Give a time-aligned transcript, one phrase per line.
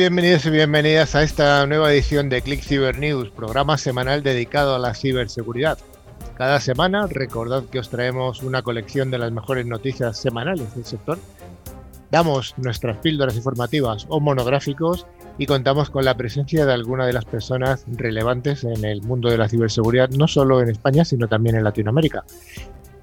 [0.00, 4.78] bienvenidos y bienvenidas a esta nueva edición de Click Cyber News, programa semanal dedicado a
[4.78, 5.78] la ciberseguridad.
[6.40, 11.18] Cada semana recordad que os traemos una colección de las mejores noticias semanales del sector.
[12.10, 15.06] Damos nuestras píldoras informativas o monográficos
[15.36, 19.36] y contamos con la presencia de alguna de las personas relevantes en el mundo de
[19.36, 22.24] la ciberseguridad, no solo en España, sino también en Latinoamérica.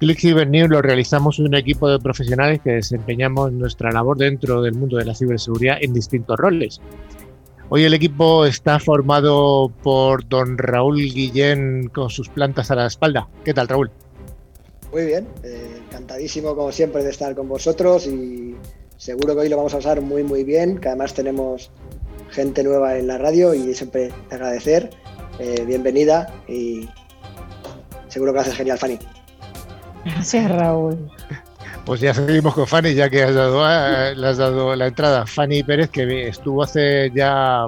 [0.00, 4.74] Click Cyber News lo realizamos un equipo de profesionales que desempeñamos nuestra labor dentro del
[4.74, 6.80] mundo de la ciberseguridad en distintos roles.
[7.70, 13.28] Hoy el equipo está formado por don Raúl Guillén con sus plantas a la espalda.
[13.44, 13.90] ¿Qué tal, Raúl?
[14.90, 18.56] Muy bien, eh, encantadísimo como siempre de estar con vosotros y
[18.96, 21.70] seguro que hoy lo vamos a pasar muy muy bien, que además tenemos
[22.30, 24.88] gente nueva en la radio y siempre agradecer.
[25.38, 26.88] Eh, bienvenida y
[28.08, 28.98] seguro que lo haces genial, Fanny.
[30.06, 31.10] Gracias, Raúl.
[31.88, 35.24] Pues ya seguimos con Fanny, ya que has dado, eh, le has dado la entrada.
[35.24, 37.64] Fanny Pérez, que estuvo hace ya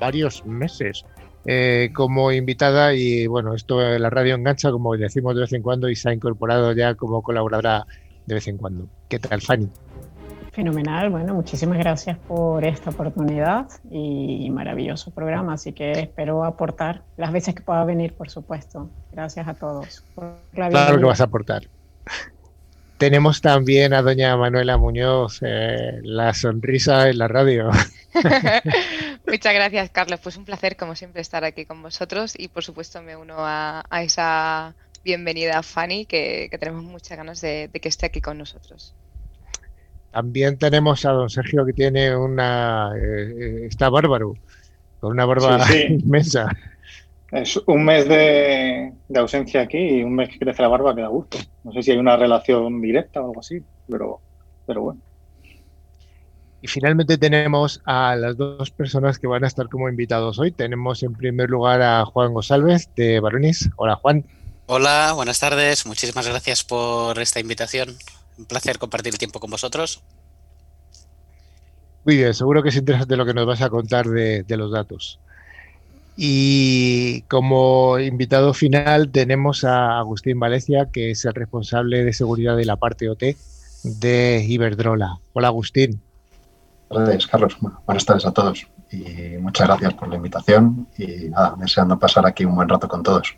[0.00, 1.04] varios meses
[1.44, 5.90] eh, como invitada y bueno, esto la radio engancha, como decimos de vez en cuando,
[5.90, 7.84] y se ha incorporado ya como colaboradora
[8.24, 8.86] de vez en cuando.
[9.06, 9.68] ¿Qué tal, Fanny?
[10.52, 17.32] Fenomenal, bueno, muchísimas gracias por esta oportunidad y maravilloso programa, así que espero aportar las
[17.32, 18.88] veces que pueda venir, por supuesto.
[19.12, 20.02] Gracias a todos.
[20.54, 21.64] claro que vas a aportar.
[22.98, 27.70] Tenemos también a doña Manuela Muñoz, eh, la sonrisa en la radio.
[29.26, 30.20] Muchas gracias, Carlos.
[30.20, 33.84] Pues un placer, como siempre, estar aquí con vosotros y, por supuesto, me uno a,
[34.02, 38.94] esa bienvenida a Fanny, que, tenemos muchas ganas de que esté aquí con nosotros.
[40.10, 42.92] También tenemos a don Sergio que tiene una.
[42.96, 44.34] Eh, está bárbaro,
[45.00, 46.48] con una barba inmensa.
[47.30, 51.08] Es un mes de, ausencia aquí y un mes que crece la barba que da
[51.08, 51.38] gusto.
[51.64, 54.20] No sé si hay una relación directa o algo así, pero,
[54.66, 55.00] pero bueno.
[56.60, 60.50] Y finalmente tenemos a las dos personas que van a estar como invitados hoy.
[60.50, 63.70] Tenemos en primer lugar a Juan González de Baronis.
[63.76, 64.24] Hola Juan.
[64.66, 65.86] Hola, buenas tardes.
[65.86, 67.96] Muchísimas gracias por esta invitación.
[68.36, 70.02] Un placer compartir el tiempo con vosotros.
[72.04, 75.20] Muy bien, seguro que es interesante lo que nos vas a contar de, los datos.
[76.20, 82.64] Y como invitado final tenemos a Agustín Valencia, que es el responsable de seguridad de
[82.64, 83.36] la parte OT
[83.84, 85.20] de Iberdrola.
[85.32, 86.00] Hola Agustín.
[86.88, 87.56] Buenas tardes, Carlos.
[87.86, 92.44] buenas tardes a todos y muchas gracias por la invitación y nada, deseando pasar aquí
[92.44, 93.36] un buen rato con todos.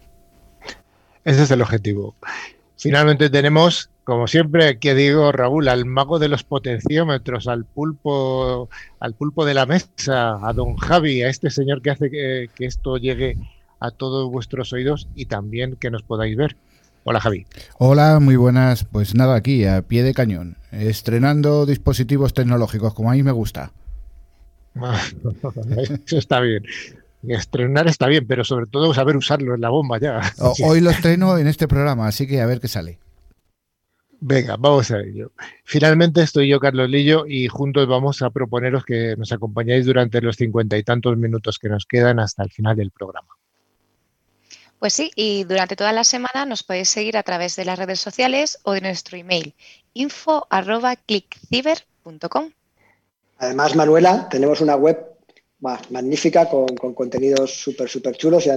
[1.23, 2.15] Ese es el objetivo.
[2.79, 9.15] Finalmente tenemos como siempre que digo, Raúl, al mago de los potenciómetros, al pulpo, al
[9.15, 13.37] pulpo de la mesa, a don Javi, a este señor que hace que, esto llegue
[13.79, 16.57] a todos vuestros oídos y también que nos podáis ver.
[17.05, 17.47] Hola Javi.
[17.79, 18.83] Hola, muy buenas.
[18.83, 23.71] Pues nada, aquí a pie de cañón, estrenando dispositivos tecnológicos como a mí me gusta.
[26.05, 26.65] Eso está bien.
[27.29, 30.21] Estrenar está bien, pero sobre todo saber usarlo en la bomba ya.
[30.65, 32.99] Hoy lo estreno en este programa, así que a ver qué sale.
[34.23, 35.33] Venga, vamos a ello.
[35.65, 40.37] Finalmente estoy yo, Carlos Lillo, y juntos vamos a proponeros que nos acompañáis durante los
[40.37, 43.29] cincuenta y tantos minutos que nos quedan hasta el final del programa.
[44.79, 48.01] Pues sí, y durante toda la semana nos podéis seguir a través de las redes
[48.01, 49.55] sociales o de nuestro email
[49.95, 52.51] info.clickciber.com.
[53.39, 54.99] Además, Manuela, tenemos una web
[55.61, 58.51] magnífica con, contenidos súper, súper chulos y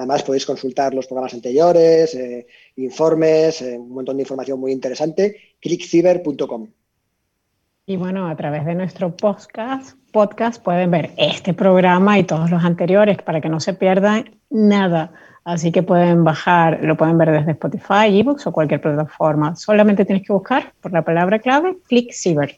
[0.00, 2.46] Además, podéis consultar los programas anteriores, eh,
[2.76, 5.36] informes, eh, un montón de información muy interesante.
[5.60, 6.68] clickciber.com.
[7.84, 12.64] Y bueno, a través de nuestro podcast, podcast pueden ver este programa y todos los
[12.64, 15.12] anteriores para que no se pierdan nada.
[15.44, 19.54] Así que pueden bajar, lo pueden ver desde Spotify, eBooks o cualquier plataforma.
[19.54, 22.56] Solamente tienes que buscar por la palabra clave ClickCiber.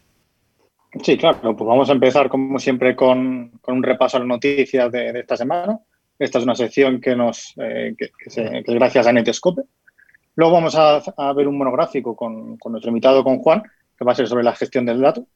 [1.02, 1.56] Sí, claro.
[1.56, 5.80] Pues vamos a empezar, como siempre, con, un repaso a las noticias de esta semana.
[6.22, 9.62] Esta es una sección que nos eh, que, es gracias a Netscope.
[10.36, 13.64] Luego vamos a, ver un monográfico con, nuestro invitado, con Juan,
[13.98, 15.26] que va a ser sobre la gestión del dato.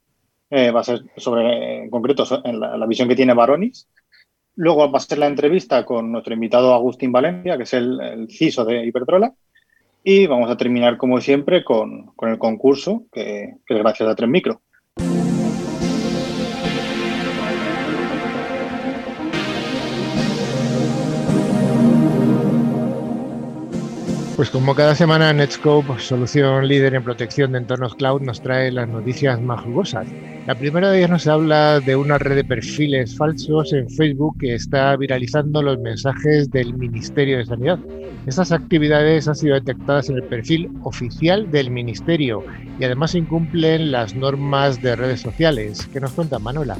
[0.48, 3.88] Eh, va a ser sobre, en concreto, en la, visión que tiene Baronis.
[4.54, 8.64] Luego va a ser la entrevista con nuestro invitado Agustín Valencia, que es el, CISO
[8.64, 9.34] de Iberdrola.
[10.04, 14.30] Y vamos a terminar, como siempre, con, el concurso, que, que es gracias a Tres
[14.30, 14.60] Micro.
[24.36, 28.86] Pues como cada semana Netscope, solución líder en protección de entornos cloud, nos trae las
[28.86, 30.06] noticias más jugosas.
[30.46, 34.54] La primera de ellas nos habla de una red de perfiles falsos en Facebook que
[34.54, 37.78] está viralizando los mensajes del Ministerio de Sanidad.
[38.26, 42.44] Estas actividades han sido detectadas en el perfil oficial del Ministerio
[42.78, 45.88] y además incumplen las normas de redes sociales.
[45.90, 46.76] ¿Qué nos cuenta Manuela?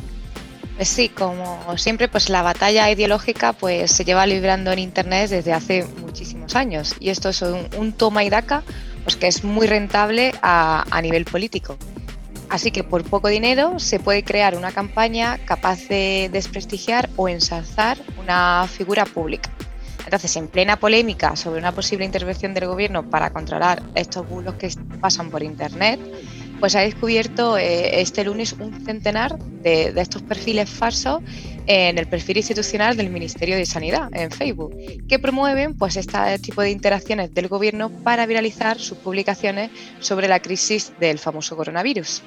[0.76, 5.54] Pues sí, como siempre, pues la batalla ideológica pues se lleva librando en Internet desde
[5.54, 8.62] hace muchísimos años y esto es un, toma y daca
[9.04, 11.78] pues que es muy rentable a, a nivel político.
[12.50, 17.98] Así que por poco dinero se puede crear una campaña capaz de desprestigiar o ensalzar
[18.20, 19.50] una figura pública.
[20.04, 24.70] Entonces, en plena polémica sobre una posible intervención del gobierno para controlar estos bulos que
[25.00, 25.98] pasan por Internet,
[26.60, 31.20] pues ha descubierto eh, este lunes un centenar de, estos perfiles falsos
[31.66, 34.76] en el perfil institucional del Ministerio de Sanidad en Facebook,
[35.08, 39.70] que promueven pues este tipo de interacciones del gobierno para viralizar sus publicaciones
[40.00, 42.22] sobre la crisis del famoso coronavirus.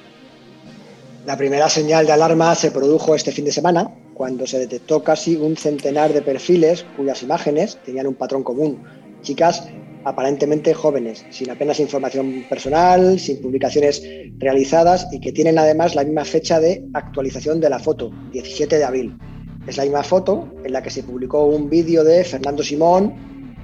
[1.26, 5.36] La primera señal de alarma se produjo este fin de semana, cuando se detectó casi
[5.36, 8.82] un centenar de perfiles cuyas imágenes tenían un patrón común.
[9.22, 9.64] Chicas
[10.04, 14.02] aparentemente jóvenes, sin apenas información personal, sin publicaciones
[14.38, 18.84] realizadas y que tienen además la misma fecha de actualización de la foto, 17 de
[18.84, 19.18] abril.
[19.66, 23.14] Es la misma foto en la que se publicó un vídeo de Fernando Simón,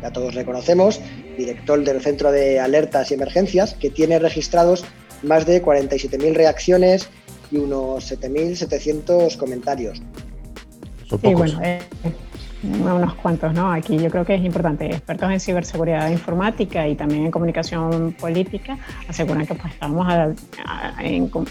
[0.03, 1.01] ya todos reconocemos,
[1.39, 4.85] director del Centro de Alertas y Emergencias, que tiene registrados
[5.23, 7.09] más de 47.000 reacciones
[7.51, 10.03] y unos 7.700 comentarios.
[11.09, 11.79] Sí, bueno, eh,
[12.63, 13.71] unos cuantos, ¿no?
[13.71, 14.87] Aquí yo creo que es importante.
[14.87, 20.07] Expertos en ciberseguridad informática y también en comunicación política aseguran que pues, estamos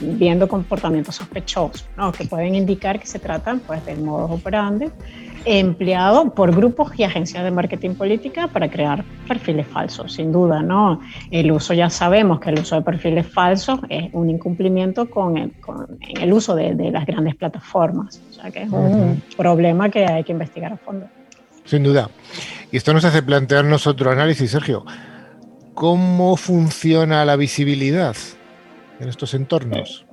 [0.02, 2.12] viendo comportamientos sospechosos, ¿no?
[2.12, 4.92] Que pueden indicar que se tratan pues, de modos operantes
[5.46, 11.00] empleado por grupos y agencias de marketing política para crear perfiles falsos, sin duda, ¿no?
[11.32, 15.52] El uso, ya sabemos que el uso de perfiles falsos es un incumplimiento con el,
[16.02, 20.24] en el uso de, las grandes plataformas, o sea que es un problema que hay
[20.24, 21.08] que investigar a fondo.
[21.64, 22.10] Sin duda.
[22.72, 24.86] Y esto nos hace plantearnos otro análisis, Sergio.
[25.74, 28.16] ¿Cómo funciona la visibilidad
[29.00, 30.06] en estos entornos?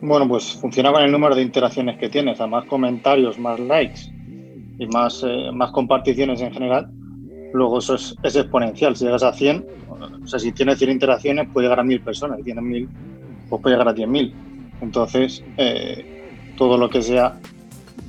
[0.00, 4.17] Bueno, pues funciona con el número de interacciones que tienes, a más comentarios, más likes
[4.78, 6.90] y más, eh, más comparticiones en general,
[7.52, 8.96] luego eso es, exponencial.
[8.96, 9.66] Si llegas a 100,
[10.22, 12.38] o sea, si tienes 100 interacciones, puede llegar a 1000 personas.
[12.38, 12.88] Si tienes 1000,
[13.48, 14.32] pues puede llegar a 10.000.
[14.80, 17.38] Entonces, eh, todo lo que sea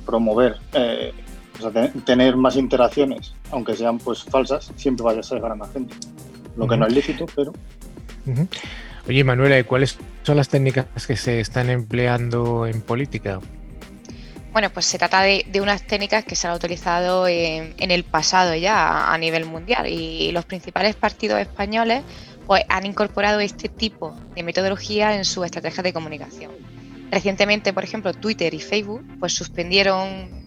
[0.06, 1.12] promover, eh,
[1.58, 5.72] o sea, tener más interacciones, aunque sean pues falsas, siempre vaya a llegar a más
[5.72, 5.94] gente.
[6.56, 7.52] Lo que no es lícito, pero.
[9.08, 13.40] Oye, Manuela, ¿cuáles son las técnicas que se están empleando en política?
[14.52, 19.12] Bueno, pues se trata de, unas técnicas que se han utilizado en, el pasado ya
[19.12, 22.02] a, nivel mundial y los principales partidos españoles
[22.46, 26.50] pues, han incorporado este tipo de metodología en su estrategia de comunicación.
[27.10, 30.39] Recientemente, por ejemplo, Twitter y Facebook pues, suspendieron,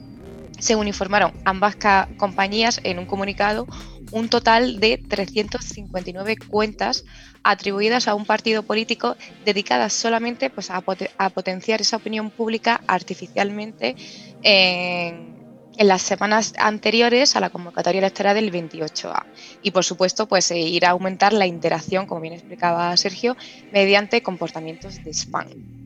[0.64, 1.76] según informaron ambas
[2.18, 3.68] compañías en un comunicado,
[4.12, 7.04] un total de 359 cuentas
[7.44, 13.96] atribuidas a un partido político dedicadas solamente pues, a, potenciar esa opinión pública artificialmente
[14.42, 15.34] en,
[15.78, 19.24] las semanas anteriores a la convocatoria electoral del 28A.
[19.64, 23.36] Y por supuesto, pues ir a aumentar la interacción, como bien explicaba Sergio,
[23.72, 25.83] mediante comportamientos de spam.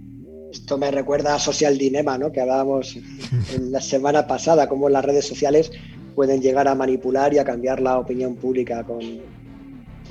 [0.51, 2.31] Esto me recuerda a Social Dilemma, ¿no?
[2.31, 5.71] que hablábamos en la semana pasada, cómo las redes sociales
[6.15, 8.99] pueden llegar a manipular y a cambiar la opinión pública con,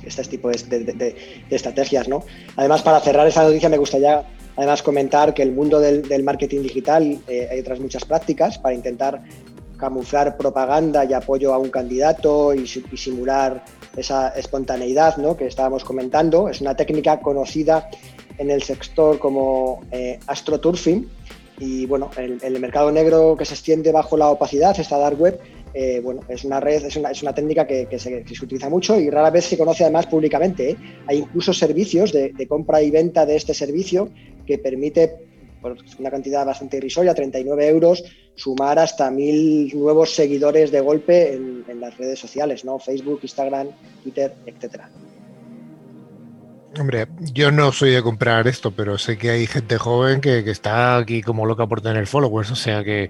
[0.03, 1.15] este tipo de,
[1.49, 2.07] estrategias.
[2.07, 2.23] ¿no?
[2.55, 4.23] Además, para cerrar esa noticia, me gustaría
[4.55, 9.21] además comentar que el mundo del, marketing digital eh, hay otras muchas prácticas para intentar
[9.77, 13.63] camuflar propaganda y apoyo a un candidato y, simular
[13.95, 15.37] esa espontaneidad ¿no?
[15.37, 16.49] que estábamos comentando.
[16.49, 17.89] Es una técnica conocida
[18.37, 21.09] en el sector como eh, astroturfing
[21.59, 25.39] y bueno, el, el, mercado negro que se extiende bajo la opacidad, esta dark web,
[25.79, 29.11] eh, bueno, es una red, es una, es una técnica que, se, utiliza mucho y
[29.11, 30.71] rara vez se conoce además públicamente.
[30.71, 30.77] ¿eh?
[31.05, 34.09] Hay incluso servicios de, compra y venta de este servicio
[34.47, 35.15] que permite,
[35.61, 38.03] por una cantidad bastante irrisoria, 39 euros,
[38.33, 42.79] sumar hasta mil nuevos seguidores de golpe en, las redes sociales, ¿no?
[42.79, 43.67] Facebook, Instagram,
[44.01, 44.89] Twitter, etcétera.
[46.79, 50.97] Hombre, yo no soy de comprar esto, pero sé que hay gente joven que, está
[50.97, 52.51] aquí como loca por tener followers.
[52.51, 53.09] O sea que,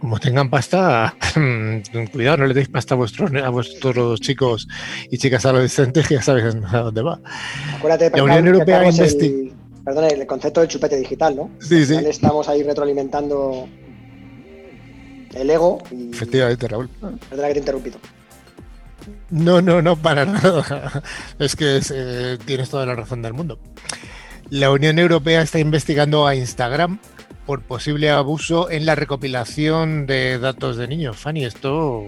[0.00, 1.16] como tengan pasta,
[2.12, 4.68] cuidado, no le deis pasta a vuestros, a vuestros chicos
[5.10, 7.20] y chicas adolescentes que ya sabéis a dónde va.
[7.76, 9.54] Acuérdate, la Unión Europea investiga.
[9.84, 11.50] Perdón, el concepto del chupete digital, ¿no?
[11.60, 11.94] Sí, sí.
[11.94, 13.68] Estamos ahí retroalimentando
[15.32, 15.78] el ego.
[16.12, 16.88] Efectivamente, Raúl.
[17.30, 17.98] Perdona que te he interrumpido.
[19.30, 21.02] No, no, no, para nada.
[21.38, 23.58] Es que eh, tienes toda la razón del mundo.
[24.50, 27.00] La Unión Europea está investigando a Instagram
[27.46, 31.16] por posible abuso en la recopilación de datos de niños.
[31.16, 32.06] Fanny, esto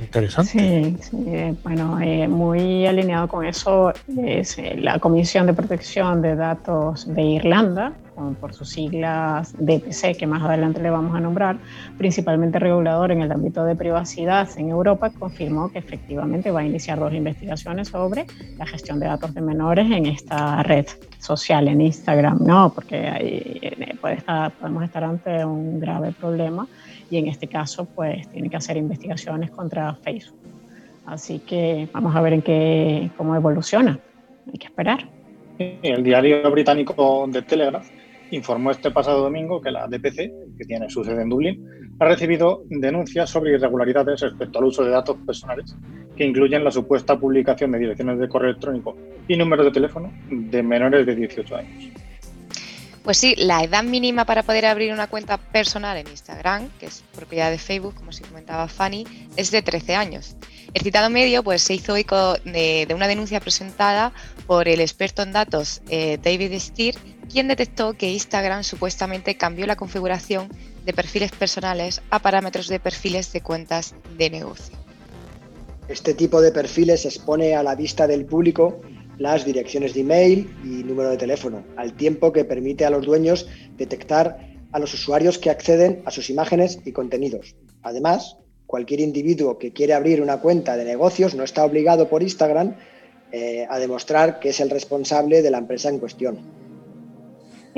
[0.00, 0.50] interesante.
[0.50, 6.36] Sí, sí bueno, eh, muy alineado con eso es eh, la Comisión de Protección de
[6.36, 7.92] Datos de Irlanda,
[8.40, 11.58] por sus siglas DPC, que más adelante le vamos a nombrar,
[11.98, 16.98] principalmente regulador en el ámbito de privacidad en Europa, confirmó que efectivamente va a iniciar
[16.98, 18.26] dos investigaciones sobre
[18.56, 20.86] la gestión de datos de menores en esta red
[21.18, 22.72] social, en Instagram, ¿no?
[22.74, 26.66] Porque ahí eh, puede estar, podemos estar ante un grave problema
[27.10, 30.38] y en este caso, pues tiene que hacer investigaciones contra Facebook.
[31.06, 33.98] Así que vamos a ver en qué, cómo evoluciona.
[34.52, 35.08] Hay que esperar.
[35.58, 37.88] El diario británico de Telegraph
[38.30, 41.64] informó este pasado domingo que la DPC, que tiene su sede en Dublín,
[41.98, 45.76] ha recibido denuncias sobre irregularidades respecto al uso de datos personales
[46.16, 48.96] que incluyen la supuesta publicación de direcciones de correo electrónico
[49.28, 51.90] y números de teléfono de menores de 18 años.
[53.06, 57.04] Pues sí, la edad mínima para poder abrir una cuenta personal en Instagram, que es
[57.14, 60.34] propiedad de Facebook, como se comentaba Fanny, es de 13 años.
[60.74, 64.12] El citado medio pues, se hizo eco de, una denuncia presentada
[64.48, 66.96] por el experto en datos eh, David Steer,
[67.30, 70.48] quien detectó que Instagram supuestamente cambió la configuración
[70.84, 74.76] de perfiles personales a parámetros de perfiles de cuentas de negocio.
[75.86, 78.80] Este tipo de perfiles expone a la vista del público
[79.18, 83.48] las direcciones de email y número de teléfono, al tiempo que permite a los dueños
[83.76, 84.38] detectar
[84.72, 87.54] a los usuarios que acceden a sus imágenes y contenidos.
[87.82, 92.74] Además, cualquier individuo que quiere abrir una cuenta de negocios no está obligado por Instagram
[93.32, 96.65] eh, a demostrar que es el responsable de la empresa en cuestión.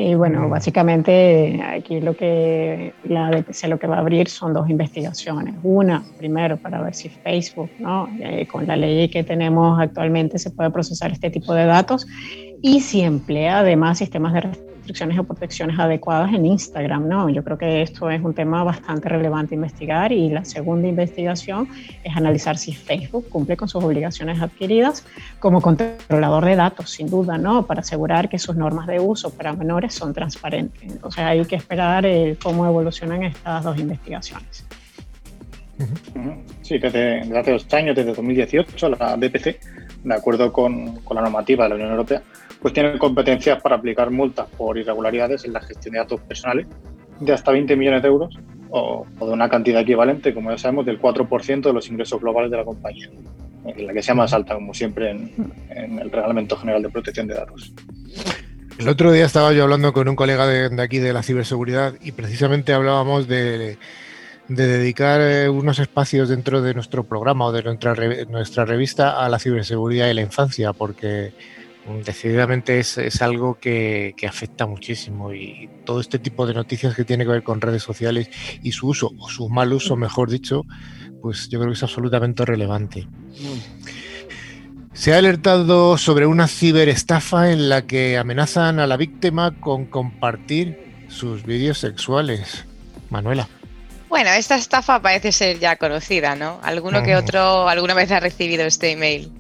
[0.01, 0.51] Y bueno, mm.
[0.51, 5.57] básicamente aquí lo que la DPC lo que va a abrir son dos investigaciones.
[5.65, 8.09] Una, primero, para ver si Facebook, ¿no?
[8.21, 12.07] Eh, con la ley que tenemos actualmente se puede procesar este tipo de datos
[12.63, 14.43] y si emplea además sistemas de
[14.89, 17.29] restricciones o protecciones adecuadas en Instagram, ¿no?
[17.29, 21.69] Yo creo que esto es un tema bastante relevante investigar y la segunda investigación
[22.03, 25.05] es analizar si Facebook cumple con sus obligaciones adquiridas
[25.41, 27.67] como controlador de datos, sin duda, ¿no?
[27.67, 30.83] Para asegurar que sus normas de uso para menores son transparentes.
[30.83, 34.65] Entonces hay que esperar eh, cómo evolucionan estas dos investigaciones.
[36.63, 39.61] Sí, desde, hace dos años, desde 2018, la DPC,
[40.03, 42.23] de acuerdo con, con la normativa de la Unión Europea,
[42.61, 46.67] pues tienen competencias para aplicar multas por irregularidades en la gestión de datos personales
[47.21, 48.39] de hasta 20 millones de euros
[48.71, 52.57] o, de una cantidad equivalente, como ya sabemos, del 4% de los ingresos globales de
[52.59, 53.11] la compañía,
[53.77, 57.73] la que sea más alta, como siempre, en, el Reglamento General de Protección de Datos.
[58.79, 62.13] El otro día estaba yo hablando con un colega de, aquí de la ciberseguridad y
[62.13, 63.77] precisamente hablábamos de,
[64.47, 67.95] dedicar eh, unos espacios dentro de nuestro programa o de nuestra,
[68.29, 71.33] nuestra revista a la ciberseguridad y la infancia, porque
[72.05, 77.31] decididamente es, algo que, afecta muchísimo y todo este tipo de noticias que tiene que
[77.31, 78.31] ver con redes sociales
[78.63, 80.65] y su uso o su mal uso, mejor dicho,
[81.21, 83.07] pues yo creo que es absolutamente relevante.
[84.93, 91.07] Se ha alertado sobre una ciberestafa en la que amenazan a la víctima con compartir
[91.09, 92.65] sus vídeos sexuales.
[93.11, 93.49] Manuela.
[94.09, 96.61] Bueno, esta estafa parece ser ya conocida, ¿no?
[96.63, 99.31] Alguno que otro alguna vez ha recibido este email.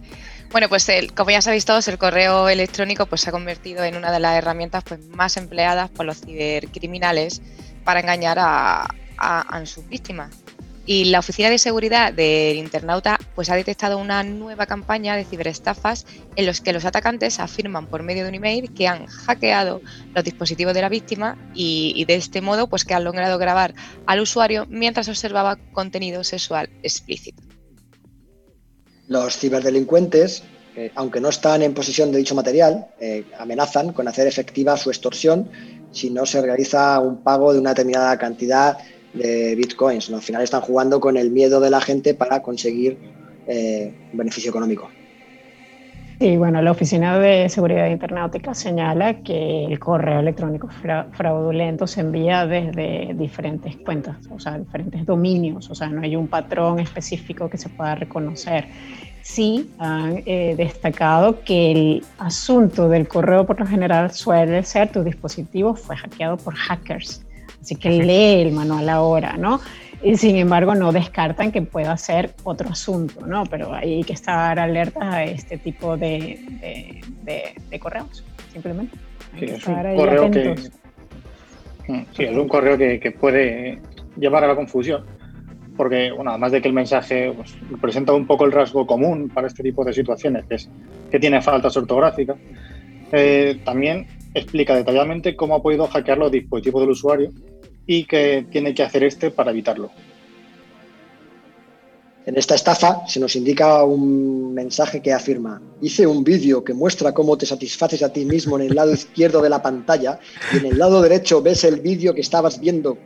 [0.50, 4.10] Bueno, pues como ya sabéis todos, el correo electrónico pues, se ha convertido en una
[4.10, 7.42] de las herramientas pues, más empleadas por los cibercriminales
[7.84, 8.88] para engañar a,
[9.66, 10.34] sus víctimas.
[10.86, 16.06] Y la Oficina de Seguridad del Internauta pues, ha detectado una nueva campaña de ciberestafas
[16.34, 19.82] en los que los atacantes afirman por medio de un email que han hackeado
[20.14, 23.74] los dispositivos de la víctima y, y de este modo pues, que han logrado grabar
[24.06, 27.47] al usuario mientras observaba contenido sexual explícito.
[29.08, 30.42] Los ciberdelincuentes,
[30.76, 34.90] eh, aunque no están en posesión de dicho material, eh, amenazan con hacer efectiva su
[34.90, 35.50] extorsión
[35.90, 38.76] si no se realiza un pago de una determinada cantidad
[39.14, 40.10] de bitcoins.
[40.10, 42.98] Al final están jugando con el miedo de la gente para conseguir
[43.46, 44.90] eh, un beneficio económico.
[46.18, 50.68] Sí, bueno, la Oficina de Seguridad Internautica señala que el correo electrónico
[51.12, 56.26] fraudulento se envía desde diferentes cuentas, o sea, diferentes dominios, o sea, no hay un
[56.26, 58.66] patrón específico que se pueda reconocer.
[59.22, 65.04] Sí han eh, destacado que el asunto del correo por lo general suele ser tu
[65.04, 67.22] dispositivo fue hackeado por hackers,
[67.60, 69.60] así que lee el manual ahora, ¿no?
[70.02, 73.44] Y sin embargo, no descartan que pueda ser otro asunto, ¿no?
[73.46, 76.38] Pero hay que estar alerta a este tipo de,
[77.24, 78.96] de, correos, simplemente.
[79.38, 80.54] sí, es un correo que,
[81.88, 83.80] mm, sí, es un correo que, que, puede
[84.16, 85.04] llevar a la confusión.
[85.76, 89.46] porque, bueno, además de que el mensaje pues, presenta un poco el rasgo común para
[89.46, 90.70] este tipo de situaciones, que es
[91.10, 92.36] que tiene faltas ortográficas,
[93.12, 97.30] eh, también explica detalladamente cómo ha podido hackear los dispositivos del usuario
[97.88, 99.90] y qué tiene que hacer este para evitarlo.
[102.26, 107.14] En esta estafa se nos indica un mensaje que afirma, hice un vídeo que muestra
[107.14, 110.20] cómo te satisfaces a ti mismo en el lado izquierdo de la pantalla
[110.52, 112.98] y en el lado derecho ves el vídeo que estabas viendo.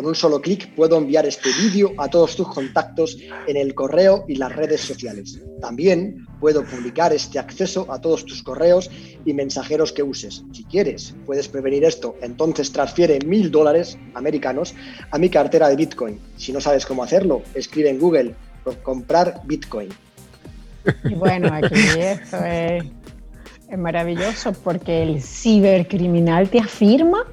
[0.00, 4.24] Con un solo clic puedo enviar este vídeo a todos tus contactos en el correo
[4.28, 5.38] y las redes sociales.
[5.60, 8.90] También puedo publicar este acceso a todos tus correos
[9.26, 10.42] y mensajeros que uses.
[10.52, 14.74] Si quieres, puedes prevenir esto, entonces transfiere mil dólares americanos
[15.10, 16.18] a mi cartera de Bitcoin.
[16.38, 18.34] Si no sabes cómo hacerlo, escribe en Google
[18.82, 19.90] comprar Bitcoin.
[21.04, 22.84] Y bueno, aquí esto es,
[23.76, 27.26] maravilloso porque el cibercriminal te afirma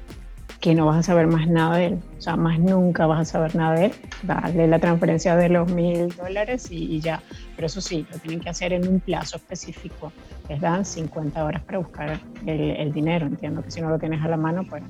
[0.60, 1.98] que no vas a saber más nada de él.
[2.18, 3.92] O sea, más nunca vas a saber nada de él.
[4.24, 7.22] Dale la transferencia de los mil dólares y, ya.
[7.54, 10.12] Pero eso sí, lo tienen que hacer en un plazo específico.
[10.48, 13.26] Les dan 50 horas para buscar el, dinero.
[13.26, 14.82] Entiendo que si no lo tienes a la mano, pues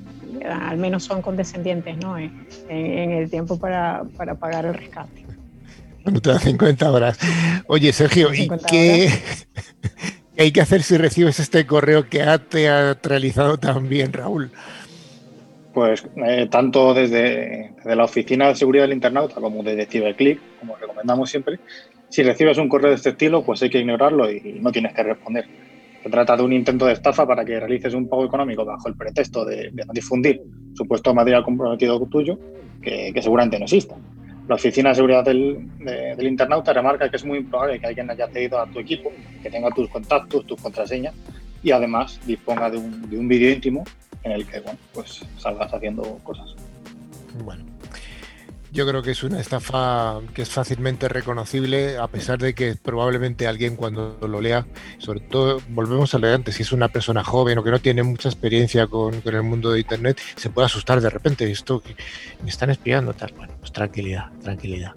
[0.49, 2.17] al menos son condescendientes, ¿no?
[2.17, 5.25] En, en el tiempo para, para pagar el rescate.
[6.05, 7.19] No te 50 horas.
[7.67, 9.11] Oye, Sergio, ¿y qué,
[10.37, 14.51] hay que hacer si recibes este correo que ha teatralizado también, Raúl?
[15.73, 21.29] Pues eh, tanto desde, la Oficina de Seguridad del Internauta como desde CiberClick, como recomendamos
[21.29, 21.59] siempre,
[22.09, 25.03] si recibes un correo de este estilo, pues hay que ignorarlo y no tienes que
[25.03, 25.45] responder.
[26.01, 28.95] Se trata de un intento de estafa para que realices un pago económico bajo el
[28.95, 30.41] pretexto de, no difundir
[30.73, 32.39] supuesto material comprometido tuyo,
[32.81, 33.95] que, seguramente no exista.
[34.47, 35.69] La Oficina de Seguridad del,
[36.19, 39.11] Internauta remarca que es muy probable que alguien haya accedido a tu equipo,
[39.43, 41.13] que tenga tus contactos, tus contraseñas
[41.61, 43.83] y además disponga de un, de un vídeo íntimo
[44.23, 46.55] en el que bueno, pues salgas haciendo cosas.
[47.43, 47.65] Bueno,
[48.71, 53.47] yo creo que es una estafa que es fácilmente reconocible, a pesar de que probablemente
[53.47, 54.67] alguien cuando lo lea,
[54.99, 58.03] sobre todo, volvemos a leer antes, si es una persona joven o que no tiene
[58.03, 61.95] mucha experiencia con, el mundo de Internet, se puede asustar de repente, esto que
[62.43, 63.33] me están espiando, tal.
[63.35, 64.93] Bueno, pues tranquilidad, tranquilidad.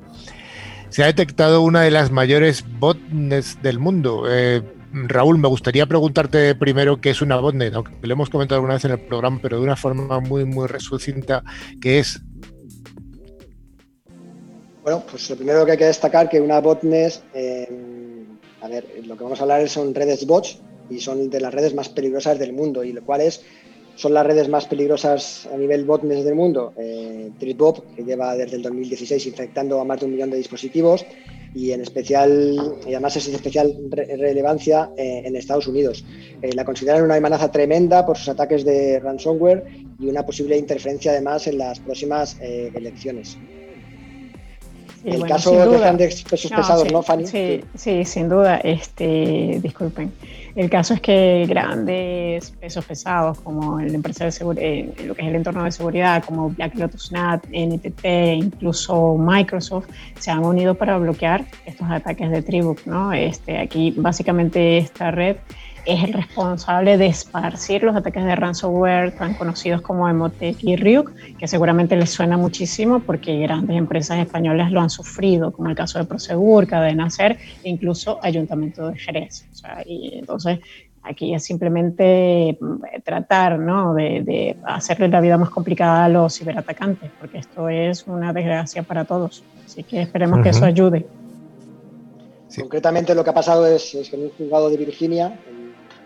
[0.90, 4.24] Se ha detectado una de las mayores botnets del mundo.
[4.28, 8.74] Eh, Raúl, me gustaría preguntarte primero qué es una botnet, aunque lo hemos comentado alguna
[8.74, 11.42] vez en el programa, pero de una forma muy, muy resucinta,
[11.80, 12.20] que es
[14.82, 17.68] bueno, pues lo primero que hay que destacar que una botnet, eh,
[18.60, 20.58] a ver, lo que vamos a hablar son redes bots
[20.90, 23.44] y son de las redes más peligrosas del mundo y lo cual es
[23.94, 26.72] son las redes más peligrosas a nivel botnet del mundo.
[26.78, 31.04] Eh, que lleva desde el 2016 infectando a más de un millón de dispositivos
[31.54, 36.04] y en especial, y además es de especial relevancia eh, en Estados Unidos.
[36.40, 39.64] Eh, la consideran una amenaza tremenda por sus ataques de ransomware
[39.98, 43.36] y una posible interferencia además en las próximas elecciones
[45.04, 47.26] el caso de grandes pesos pesados, ¿no, Fanny?
[47.26, 48.58] Sí, sí, sin duda.
[48.58, 50.12] Este, disculpen.
[50.54, 55.28] El caso es que grandes pesos pesados como el empresa de eh, lo que es
[55.28, 58.04] el entorno de seguridad, como Black Lotus NAT, NTT,
[58.36, 59.88] incluso Microsoft,
[60.18, 63.12] se han unido para bloquear estos ataques de Tribuc, ¿no?
[63.12, 65.36] Este, aquí básicamente esta red
[65.84, 71.12] es el responsable de esparcir los ataques de ransomware tan conocidos como Emotec y Ryuk,
[71.38, 75.98] que seguramente les suena muchísimo porque grandes empresas españolas lo han sufrido, como el caso
[75.98, 79.44] de Prosegur, Cadena Ser e incluso Ayuntamiento de Jerez.
[79.84, 80.60] y entonces,
[81.02, 83.94] aquí es simplemente mm, tratar ¿no?
[83.94, 89.04] de, hacerle la vida más complicada a los ciberatacantes, porque esto es una desgracia para
[89.04, 89.42] todos.
[89.64, 91.06] Así que esperemos que eso ayude.
[92.54, 95.38] Concretamente lo que ha pasado es, es que en un juzgado de Virginia,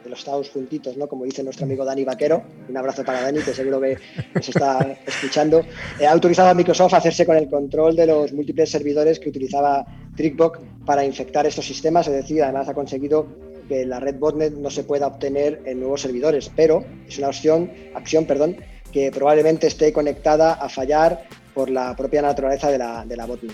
[0.06, 1.08] de los Estados juntitos, ¿no?
[1.08, 2.42] Como dice nuestro amigo Dani Vaquero.
[2.68, 3.98] Un abrazo para Dani, que seguro que
[4.34, 5.62] nos está escuchando.
[6.00, 9.84] ha autorizado a Microsoft a hacerse con el control de los múltiples servidores que utilizaba
[10.16, 13.26] TrickBot para infectar estos sistemas, es decir, además ha conseguido
[13.68, 17.70] que la red botnet no se pueda obtener en nuevos servidores, pero es una opción,
[17.94, 18.56] acción perdón,
[18.92, 23.52] que probablemente esté conectada a fallar por la propia naturaleza de la, de la botnet.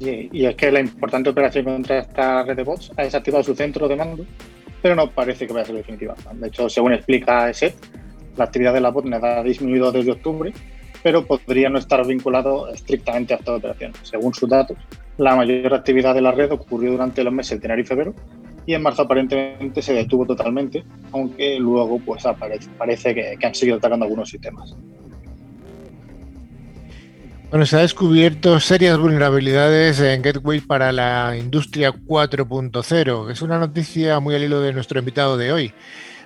[0.00, 3.88] Y, es que la importante operación contra esta red de bots ha desactivado su centro
[3.88, 4.26] de mando
[4.84, 6.14] pero no parece que vaya a ser definitiva.
[6.34, 7.74] De hecho, según explica ESET,
[8.36, 10.52] la actividad de la botnet ha disminuido desde octubre,
[11.02, 13.92] pero podría no estar vinculado estrictamente a esta operación.
[14.02, 14.76] Según sus datos,
[15.16, 18.14] la mayor actividad de la red ocurrió durante los meses de enero y febrero
[18.66, 22.22] y en marzo aparentemente se detuvo totalmente, aunque luego pues
[22.76, 24.76] parece que, que han seguido atacando algunos sistemas.
[27.50, 33.30] Bueno, se ha descubierto serias vulnerabilidades en Gateway para la industria 4.0.
[33.30, 35.72] Es una noticia muy al hilo de nuestro invitado de hoy.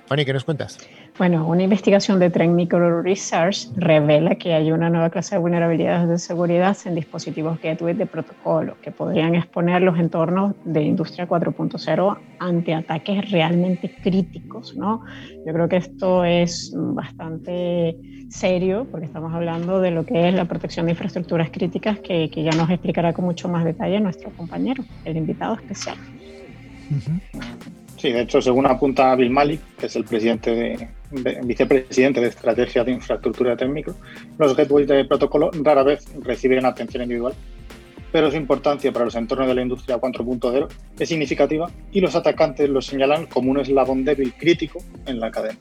[0.07, 0.79] Fanny, ¿qué nos cuentas?
[1.19, 6.07] Bueno, una investigación de Trend Micro Research revela que hay una nueva clase de vulnerabilidades
[6.07, 12.17] de seguridad en dispositivos gateway de protocolo que podrían exponer los entornos de Industria 4.0
[12.39, 14.77] ante ataques realmente críticos.
[14.77, 15.03] ¿no?
[15.45, 17.97] Yo creo que esto es bastante
[18.29, 22.43] serio porque estamos hablando de lo que es la protección de infraestructuras críticas que, que
[22.43, 25.97] ya nos explicará con mucho más detalle nuestro compañero, el invitado especial.
[27.97, 32.83] Sí, de hecho, según apunta Bill Malik, que es el presidente de, vicepresidente de estrategia
[32.83, 33.95] de infraestructura de Tecmicro,
[34.37, 37.33] los gateways de protocolo rara vez reciben atención individual,
[38.11, 40.67] pero su importancia para los entornos de la industria 4.0
[40.99, 45.59] es significativa y los atacantes lo señalan como un eslabón débil crítico en la cadena.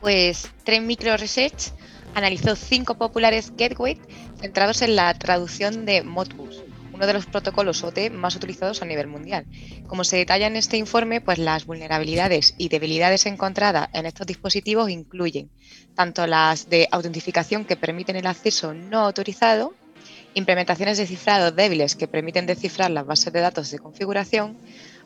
[0.00, 1.72] Pues Trend Micro Research
[2.14, 3.98] analizó cinco populares gateways
[4.40, 9.06] centrados en la traducción de Modbus, uno de los protocolos OT más utilizados a nivel
[9.06, 9.46] mundial.
[9.86, 14.90] Como se detalla en este informe, pues las vulnerabilidades y debilidades encontradas en estos dispositivos
[14.90, 15.50] incluyen
[15.94, 19.74] tanto las de autentificación que permiten el acceso no autorizado,
[20.34, 24.58] implementaciones de cifrado débiles que permiten descifrar las bases de datos de configuración,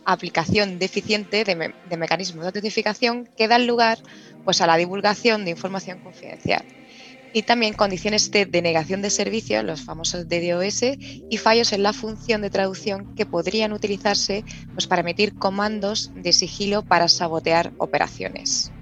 [0.04, 3.98] aplicación deficiente de, de mecanismos de autentificación que dan lugar
[4.44, 6.64] pues, a la divulgación de información confidencial
[7.36, 10.96] y también condiciones de denegación de servicio, los famosos DDoS,
[11.28, 16.32] y fallos en la función de traducción que podrían utilizarse pues, para emitir comandos de
[16.32, 18.72] sigilo para sabotear operaciones.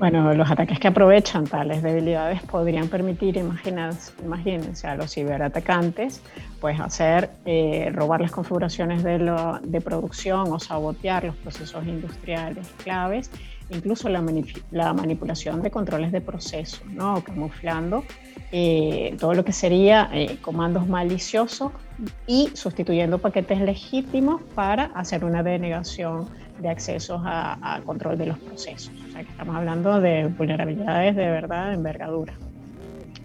[0.00, 6.22] Bueno, los ataques que aprovechan tales debilidades podrían permitir, imagínense, a los ciberatacantes,
[6.60, 12.66] pues hacer, eh, robar las configuraciones de, lo, de producción o sabotear los procesos industriales
[12.82, 13.30] claves
[13.70, 14.22] incluso la,
[14.92, 17.22] manipulación de controles de proceso, ¿no?
[17.24, 18.04] camuflando
[18.52, 21.72] eh, todo lo que sería eh, comandos maliciosos
[22.26, 26.28] y sustituyendo paquetes legítimos para hacer una denegación
[26.60, 28.92] de accesos a, control de los procesos.
[29.08, 32.34] O sea que estamos hablando de vulnerabilidades de verdad envergadura.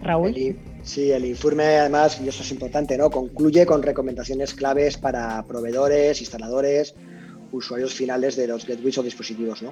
[0.04, 0.34] Raúl.
[0.82, 3.12] sí, el informe además, y eso es importante, ¿no?
[3.12, 6.96] concluye con recomendaciones claves para proveedores, instaladores,
[7.52, 9.64] usuarios finales de los gateways o dispositivos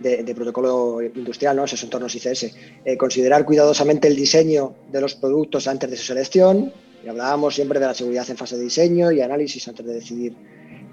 [0.00, 1.64] de, protocolo industrial, ¿no?
[1.64, 2.54] esos entornos ICS.
[2.84, 6.72] Eh, considerar cuidadosamente el diseño de los productos antes de su selección.
[7.04, 10.34] Y hablábamos siempre de la seguridad en fase de diseño y análisis antes de decidir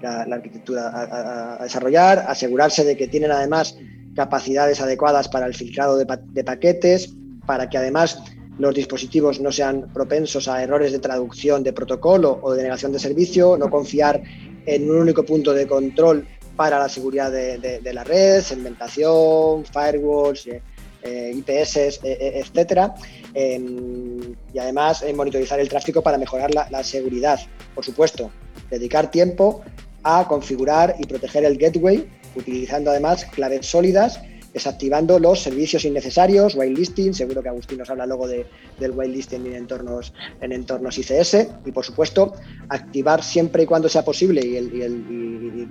[0.00, 2.24] la, arquitectura a, desarrollar.
[2.28, 3.76] Asegurarse de que tienen además
[4.14, 7.14] capacidades adecuadas para el filtrado de, de paquetes,
[7.46, 8.22] para que además
[8.58, 13.00] los dispositivos no sean propensos a errores de traducción de protocolo o de negación de
[13.00, 14.22] servicio, no confiar
[14.66, 20.62] en un único punto de control para la seguridad de, la red, segmentación, firewalls, eh,
[21.02, 22.94] eh, IPS, eh, etcétera,
[23.34, 27.40] em, y además monitorizar el tráfico para mejorar la, la seguridad.
[27.74, 28.30] Por supuesto,
[28.70, 29.62] dedicar tiempo
[30.02, 34.20] a configurar y proteger el gateway, utilizando además claves sólidas
[34.54, 38.46] desactivando los servicios innecesarios, whitelisting, seguro que Agustín nos habla luego de,
[38.78, 42.34] del whitelisting en entornos, en entornos ICS, y por supuesto,
[42.68, 44.54] activar siempre y cuando sea posible y,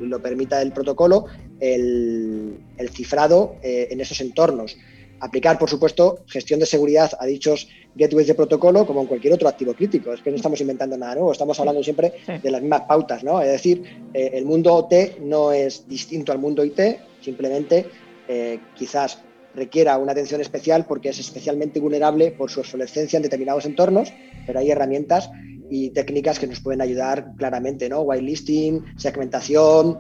[0.06, 1.26] lo permita el protocolo,
[1.60, 2.60] el,
[2.92, 4.76] cifrado eh, en esos entornos.
[5.22, 9.48] Aplicar, por supuesto, gestión de seguridad a dichos gateways de protocolo como en cualquier otro
[9.48, 10.12] activo crítico.
[10.12, 13.42] Es que no estamos inventando nada nuevo, estamos hablando siempre de las mismas pautas, ¿no?
[13.42, 16.80] Es decir, eh, el mundo OT no es distinto al mundo IT,
[17.22, 17.86] simplemente
[18.28, 19.20] eh, quizás
[19.56, 24.12] requiera una atención especial porque es especialmente vulnerable por su obsolescencia en determinados entornos,
[24.46, 25.30] pero hay herramientas
[25.70, 28.02] y técnicas que nos pueden ayudar claramente, ¿no?
[28.02, 30.00] Whitelisting, segmentación,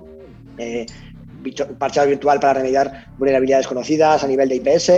[0.57, 0.85] eh,
[1.41, 4.91] virtual para remediar vulnerabilidades conocidas a nivel de IPS.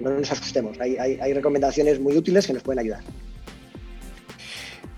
[0.00, 3.00] no nos asustemos, hay, hay recomendaciones muy útiles que nos pueden ayudar.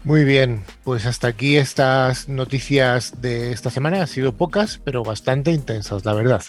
[0.02, 5.50] Muy bien, pues hasta aquí estas noticias de esta semana han sido pocas, pero bastante
[5.50, 6.42] intensas, la verdad.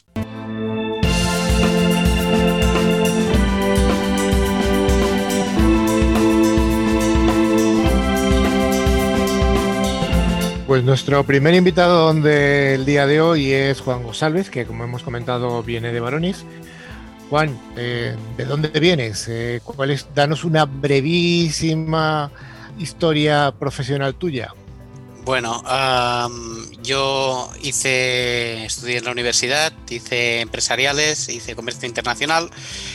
[10.72, 15.62] Pues nuestro primer invitado del día de hoy es Juan González, que como hemos comentado
[15.64, 16.46] viene de Baronis.
[17.30, 19.28] Juan, eh, ¿de dónde vienes?
[19.28, 20.00] Eh, ¿cuál?
[20.16, 22.32] Danos una brevísima
[22.80, 24.54] historia profesional tuya.
[25.26, 25.62] Bueno,
[26.84, 32.50] yo hice, estudié en la universidad, hice empresariales, hice comercio internacional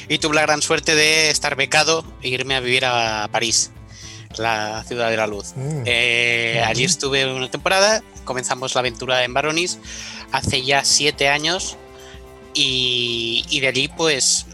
[0.08, 3.70] y tuve la gran suerte de estar becado e irme a vivir a París
[4.36, 5.52] la ciudad de la luz.
[5.56, 5.82] Mm.
[5.84, 9.78] Eh, allí estuve una temporada, comenzamos la aventura en Baronis
[10.32, 11.76] hace ya siete años
[12.54, 14.46] y, de allí pues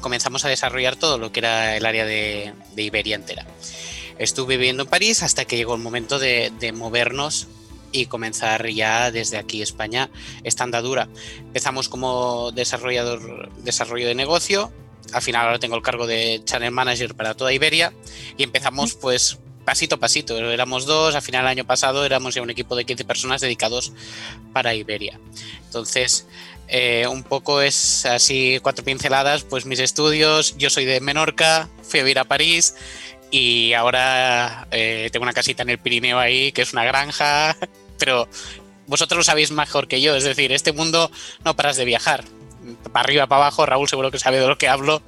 [0.00, 3.46] comenzamos a desarrollar todo lo que era el área de, Iberia entera.
[4.18, 7.48] Estuve viviendo en París hasta que llegó el momento de, movernos
[7.92, 10.10] y comenzar ya desde aquí España
[10.44, 11.08] esta andadura.
[11.38, 14.70] Empezamos como desarrollador desarrollo de negocio,
[15.12, 17.92] al final ahora tengo el cargo de Channel Manager para toda Iberia
[18.36, 20.38] y empezamos pues pasito a pasito.
[20.38, 23.92] Éramos dos, al final el año pasado éramos ya un equipo de 15 personas dedicados
[24.52, 25.18] para Iberia.
[25.64, 26.26] Entonces,
[26.68, 32.00] eh, un poco es así cuatro pinceladas, pues mis estudios, yo soy de Menorca, fui
[32.00, 32.74] a vivir a París
[33.30, 37.56] y ahora eh, tengo una casita en el Pirineo ahí, que es una granja,
[37.98, 38.28] pero
[38.86, 41.10] vosotros lo sabéis mejor que yo, es decir, este mundo
[41.44, 42.24] no paras de viajar,
[42.92, 45.02] para arriba, para abajo, Raúl seguro que sabe de lo que hablo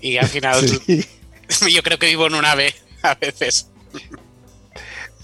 [0.00, 0.60] y al final
[1.70, 3.68] yo creo que vivo en un ave a veces.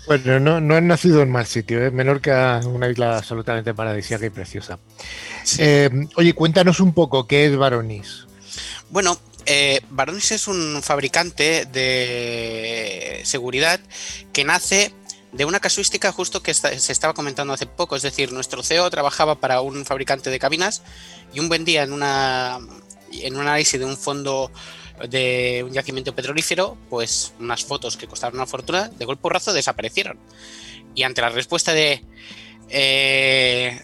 [0.06, 1.90] Bueno, no, no han nacido en mal sitio, ¿eh?
[1.90, 4.78] Menorca, una isla absolutamente paradisíaca y preciosa.
[5.59, 8.26] Eh, oye, cuéntanos un poco qué es Varonis.
[8.88, 13.80] Bueno, eh, Varonis es un fabricante de seguridad
[14.33, 14.92] que nace
[15.32, 17.96] de una casuística justo que se estaba comentando hace poco.
[17.96, 20.82] Es decir, nuestro CEO trabajaba para un fabricante de cabinas
[21.32, 22.58] y un buen día en, una,
[23.12, 24.50] en un análisis de un fondo
[25.08, 30.18] de un yacimiento petrolífero, pues unas fotos que costaron una fortuna, de golpe porrazo desaparecieron.
[30.94, 32.04] Y ante la respuesta de
[32.68, 33.82] eh,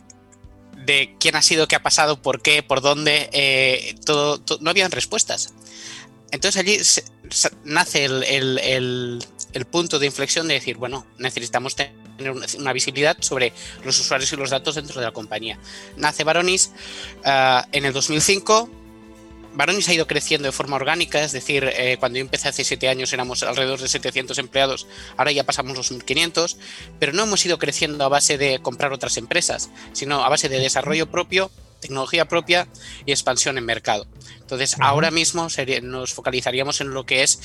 [0.86, 4.92] de quién ha sido, qué ha pasado, por qué, por dónde, eh, todo, no habían
[4.92, 5.52] respuestas.
[6.30, 6.78] Entonces allí
[7.64, 9.24] nace el,
[9.64, 11.94] punto de inflexión de decir, bueno, necesitamos tener
[12.58, 13.52] una visibilidad sobre
[13.84, 15.58] los usuarios y los datos dentro de la compañía.
[15.96, 16.72] Nace Varonis
[17.24, 18.70] ah, en el 2005
[19.56, 22.90] Varonis ha ido creciendo de forma orgánica, es decir, eh, cuando yo empecé hace siete
[22.90, 26.58] años éramos alrededor de 700 empleados, ahora ya pasamos los 1500,
[26.98, 30.60] pero no hemos ido creciendo a base de comprar otras empresas, sino a base de
[30.60, 32.68] desarrollo propio, tecnología propia
[33.06, 34.06] y expansión en mercado.
[34.40, 35.48] Entonces, ahora mismo
[35.82, 37.40] nos focalizaríamos en lo que es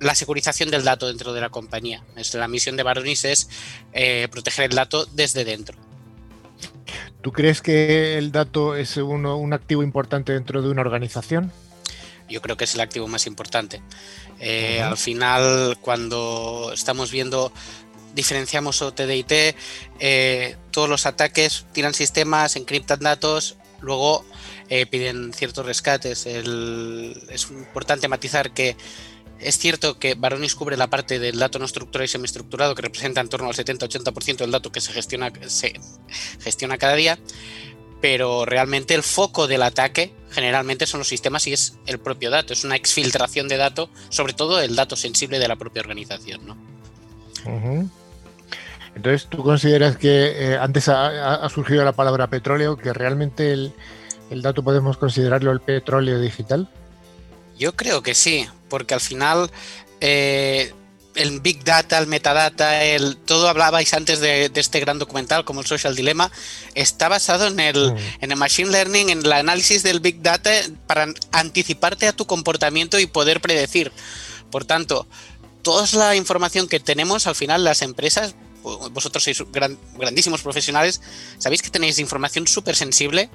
[0.00, 2.04] la securización del dato dentro de la compañía.
[2.34, 3.48] La misión de Varonis es
[3.92, 5.76] eh, proteger el dato desde dentro.
[7.22, 11.52] ¿Tú crees que el dato es un activo importante dentro de una organización?
[12.28, 13.82] Yo creo que es el activo más importante.
[14.38, 17.52] Eh, al final, cuando estamos viendo,
[18.14, 19.32] diferenciamos OT de IT,
[19.98, 24.24] eh, todos los ataques tiran sistemas, encriptan datos, luego
[24.90, 26.26] piden ciertos rescates.
[26.26, 28.76] es importante matizar que
[29.40, 33.20] es cierto que Varonis cubre la parte del dato no estructurado y semiestructurado, que representa
[33.20, 35.74] en torno al 70-80% del dato que se gestiona, se
[36.40, 37.18] gestiona cada día,
[38.00, 42.52] pero realmente el foco del ataque generalmente son los sistemas y es el propio dato,
[42.52, 46.40] es una exfiltración de datos, sobre todo el dato sensible de la propia organización.
[46.46, 46.56] ¿no?
[48.94, 53.72] Entonces, ¿tú consideras que eh, antes ha, surgido la palabra petróleo, que realmente el
[54.42, 56.68] dato podemos considerarlo el petróleo digital?
[57.58, 59.50] Yo creo que sí, porque al final
[60.00, 60.72] eh,
[61.18, 65.66] el Big Data, el Metadata, el todo hablabais antes de, este gran documental como el
[65.66, 66.30] Social Dilemma,
[66.74, 67.98] está basado en el, mm.
[68.20, 70.50] en el Machine Learning, en el análisis del Big Data
[70.86, 73.90] para anticiparte a tu comportamiento y poder predecir.
[74.50, 75.08] Por tanto,
[75.62, 79.42] toda la información que tenemos al final las empresas, vosotros sois
[79.98, 81.00] grandísimos profesionales,
[81.38, 83.28] sabéis que tenéis información súper sensible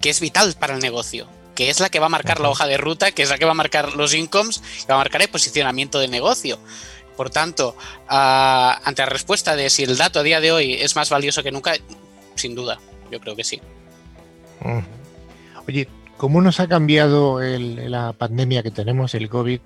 [0.00, 1.28] que es vital para el negocio
[1.60, 3.44] que es la que va a marcar la hoja de ruta, que es la que
[3.44, 6.58] va a marcar los incomes, que va a marcar el posicionamiento de negocio.
[7.18, 7.76] Por tanto,
[8.08, 11.52] ante la respuesta de si el dato a día de hoy es más valioso que
[11.52, 11.74] nunca,
[12.34, 12.80] sin duda,
[13.12, 13.60] yo creo que sí.
[15.68, 15.86] Oye,
[16.16, 19.60] ¿cómo nos ha cambiado la pandemia que tenemos, el COVID,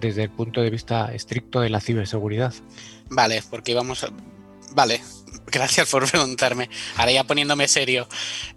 [0.00, 2.54] desde el punto de vista estricto de la ciberseguridad?
[3.10, 4.08] Vale, porque vamos a...
[4.72, 5.02] Vale,
[5.46, 6.70] Gracias por preguntarme.
[6.96, 8.08] Ahora ya poniéndome serio.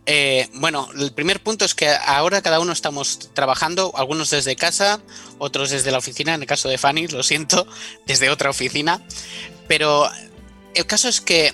[0.05, 5.01] Eh, bueno, el primer punto es que ahora cada uno estamos trabajando, algunos desde casa,
[5.37, 7.67] otros desde la oficina, en el caso de Fanny, lo siento,
[8.07, 9.01] desde otra oficina.
[9.67, 10.09] Pero
[10.73, 11.53] el caso es que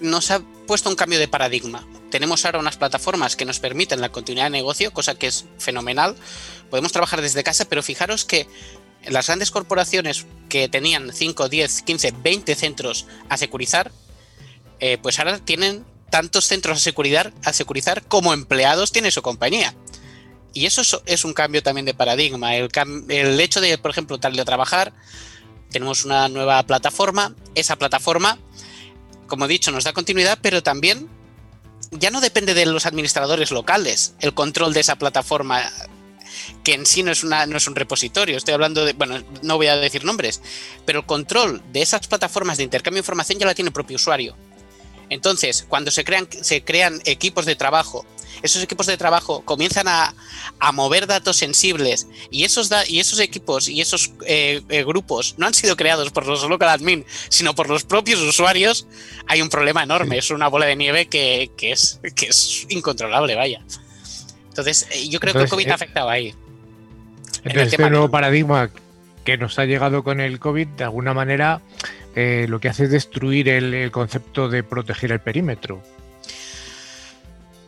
[0.00, 1.86] nos ha puesto un cambio de paradigma.
[2.10, 6.16] Tenemos ahora unas plataformas que nos permiten la continuidad de negocio, cosa que es fenomenal.
[6.70, 8.48] Podemos trabajar desde casa, pero fijaros que
[9.06, 13.92] las grandes corporaciones que tenían 5, 10, 15, 20 centros a securizar,
[14.80, 19.74] eh, pues ahora tienen tantos centros a securizar, a securizar como empleados tiene su compañía.
[20.52, 22.56] Y eso es un cambio también de paradigma.
[22.56, 24.92] El, hecho de, por ejemplo, trabajar,
[25.70, 27.34] tenemos una nueva plataforma.
[27.54, 28.38] Esa plataforma,
[29.28, 31.08] como he dicho, nos da continuidad, pero también
[31.92, 35.62] ya no depende de los administradores locales el control de esa plataforma,
[36.64, 38.36] que en sí no es, no es un repositorio.
[38.36, 40.42] Estoy hablando de, bueno, no voy a decir nombres,
[40.84, 43.94] pero el control de esas plataformas de intercambio de información ya la tiene el propio
[43.94, 44.36] usuario.
[45.10, 48.06] Entonces, cuando se crean, se crean equipos de trabajo
[48.42, 50.14] esos equipos de trabajo comienzan a,
[50.72, 55.54] mover datos sensibles y esos, y esos equipos y esos eh, eh, grupos no han
[55.54, 58.86] sido creados por los local admin, sino por los propios usuarios,
[59.26, 60.18] hay un problema enorme.
[60.18, 63.62] Es una bola de nieve que, es, que es incontrolable, vaya.
[64.48, 66.34] Entonces, eh, yo creo que el COVID ha afectado ahí.
[67.44, 68.70] Entonces, este nuevo paradigma
[69.24, 71.60] que nos ha llegado con el COVID, de alguna manera,
[72.14, 75.82] lo que hace es destruir el concepto de proteger el perímetro.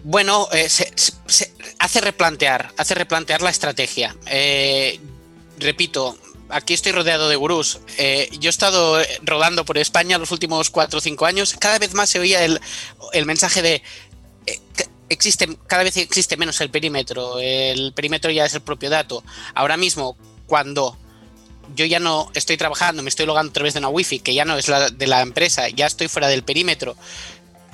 [0.05, 0.93] Bueno, eh, se,
[1.79, 4.17] hace replantear, hace replantear la estrategia.
[4.27, 4.99] Eh,
[5.59, 7.81] repito, aquí estoy rodeado de gurús.
[7.99, 11.55] Eh, yo he estado rodando por España los últimos cuatro o cinco años.
[11.59, 12.61] Cada vez más se oía el,
[13.27, 13.83] mensaje de
[15.09, 17.39] existe, cada vez existe menos el perímetro.
[17.39, 19.23] El perímetro ya es el propio dato.
[19.55, 20.99] Ahora mismo, cuando
[21.75, 24.45] yo ya no estoy trabajando, me estoy logando a través de una wifi, que ya
[24.45, 26.97] no es la de la empresa, ya estoy fuera del perímetro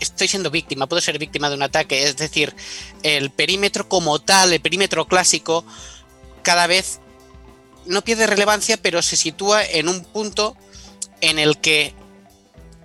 [0.00, 2.04] estoy siendo víctima, puedo ser víctima de un ataque.
[2.04, 2.54] Es decir,
[3.02, 5.64] el perímetro como tal, el perímetro clásico,
[6.42, 7.00] cada vez
[7.86, 10.56] no pierde relevancia, pero se sitúa en un punto
[11.20, 11.94] en el que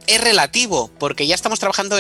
[0.07, 1.97] es relativo, porque ya estamos trabajando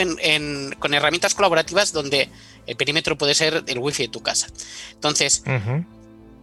[0.79, 2.29] con herramientas colaborativas donde
[2.65, 4.47] el perímetro puede ser el wifi de tu casa.
[4.93, 5.43] Entonces,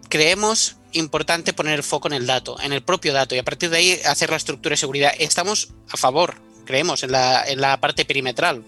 [0.09, 3.71] creemos importante poner el foco en el dato, en el propio dato, y a partir
[3.71, 5.13] de ahí hacer la estructura de seguridad.
[5.19, 6.35] Estamos a favor
[6.71, 8.63] creemos en la, en la parte perimetral.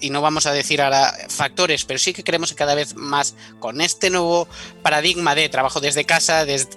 [0.00, 3.34] Y no vamos a decir ahora factores, pero sí que creemos que cada vez más
[3.58, 4.46] con este nuevo
[4.82, 6.68] paradigma de trabajo desde casa, desde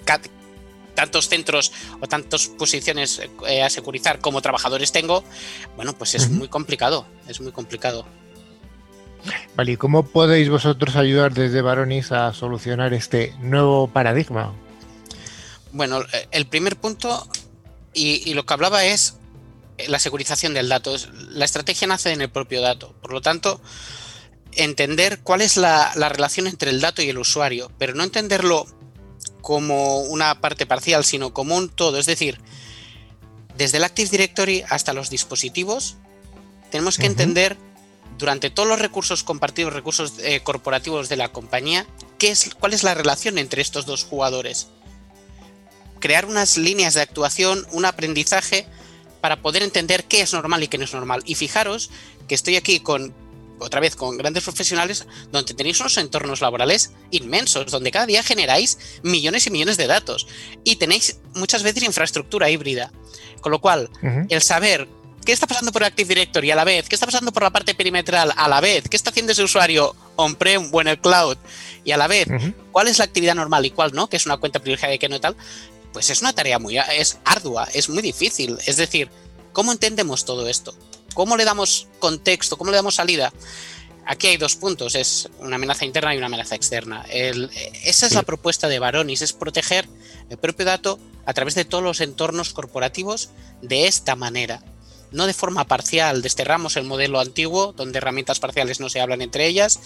[0.96, 5.26] tantos centros o tantas posiciones eh, a securizar como trabajadores tengo,
[5.76, 8.08] bueno, pues es muy complicado, es muy complicado.
[9.56, 14.54] Vale, ¿y cómo podéis vosotros ayudar desde Baronis a solucionar este nuevo paradigma?
[15.72, 16.00] Bueno,
[16.32, 17.28] el primer punto,
[17.94, 19.18] y, y lo que hablaba es
[19.88, 20.96] la securización del dato.
[21.30, 22.94] La estrategia nace en el propio dato.
[23.02, 23.62] Por lo tanto,
[24.58, 28.66] entender cuál es la, relación entre el dato y el usuario, pero no entenderlo
[29.42, 32.00] como una parte parcial, sino como un todo.
[32.00, 32.40] Es decir,
[33.56, 35.98] desde el Active Directory hasta los dispositivos,
[36.72, 37.56] tenemos que entender
[38.18, 41.86] durante todos los recursos compartidos, recursos eh, corporativos de la compañía,
[42.18, 44.68] qué es, cuál es la relación entre estos dos jugadores.
[46.00, 48.68] Crear unas líneas de actuación, un aprendizaje
[49.22, 51.22] para poder entender qué es normal y qué no es normal.
[51.26, 51.90] Y fijaros
[52.28, 53.14] que estoy aquí con,
[53.60, 58.78] otra vez, con grandes profesionales donde tenéis unos entornos laborales inmensos, donde cada día generáis
[59.04, 60.28] millones y millones de datos
[60.64, 62.92] y tenéis muchas veces infraestructura híbrida.
[63.42, 63.90] Con lo cual,
[64.30, 64.88] el saber
[65.28, 67.76] qué está pasando por Active Directory a la vez, qué está pasando por la parte
[67.76, 71.36] perimetral a la vez, qué está haciendo ese usuario on-prem o en el cloud
[71.84, 72.30] y a la vez,
[72.72, 75.10] cuál es la actividad normal y cuál no, que es una cuenta privilegiada y que
[75.10, 75.36] no tal,
[75.92, 78.58] pues es una tarea muy es ardua, es muy difícil.
[78.66, 79.10] Es decir,
[79.52, 80.74] ¿cómo entendemos todo esto?
[81.14, 82.58] ¿Cómo le damos contexto?
[82.58, 83.34] ¿Cómo le damos salida?
[84.06, 87.06] Aquí hay dos puntos, es una amenaza interna y una amenaza externa.
[87.10, 89.90] esa es la propuesta de Baronis, es proteger
[90.30, 94.64] el propio dato a través de todos los entornos corporativos de esta manera.
[95.12, 99.48] No de forma parcial, desterramos el modelo antiguo, donde herramientas parciales no se hablan entre
[99.48, 99.80] ellas,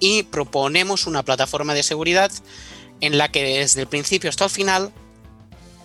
[0.00, 2.30] y proponemos una plataforma de seguridad
[3.00, 4.92] en la que desde el principio hasta el final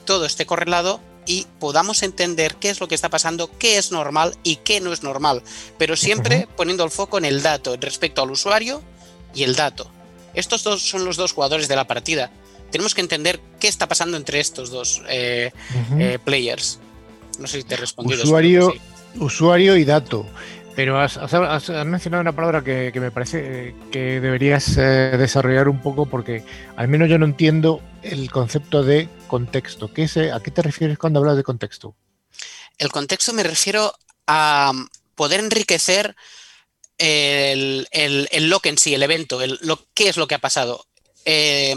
[0.06, 4.36] todo esté correlado y podamos entender qué es lo que está pasando, qué es normal
[4.44, 5.44] y qué no es normal,
[5.78, 8.82] pero siempre poniendo el foco en el dato respecto al usuario
[9.36, 9.92] y el dato.
[10.34, 12.32] Estos dos son los dos jugadores de la partida.
[12.72, 15.52] Tenemos que entender qué está pasando entre estos dos eh,
[16.00, 16.80] eh, players.
[17.40, 18.24] No sé si te he respondido.
[18.24, 18.74] Usuario,
[19.16, 20.26] usuario y dato.
[20.76, 21.18] Pero has,
[21.86, 26.44] mencionado una palabra que, me parece eh, que deberías eh, desarrollar un poco porque
[26.78, 29.92] al menos yo no entiendo el concepto de contexto.
[29.94, 31.96] ¿Qué ¿A qué te refieres cuando hablas de contexto?
[32.78, 33.94] El contexto me refiero
[34.26, 34.72] a
[35.16, 36.16] poder enriquecer
[36.98, 40.86] el, el, el en sí, el evento, el, lo, qué es lo que ha pasado.
[41.26, 41.76] Eh,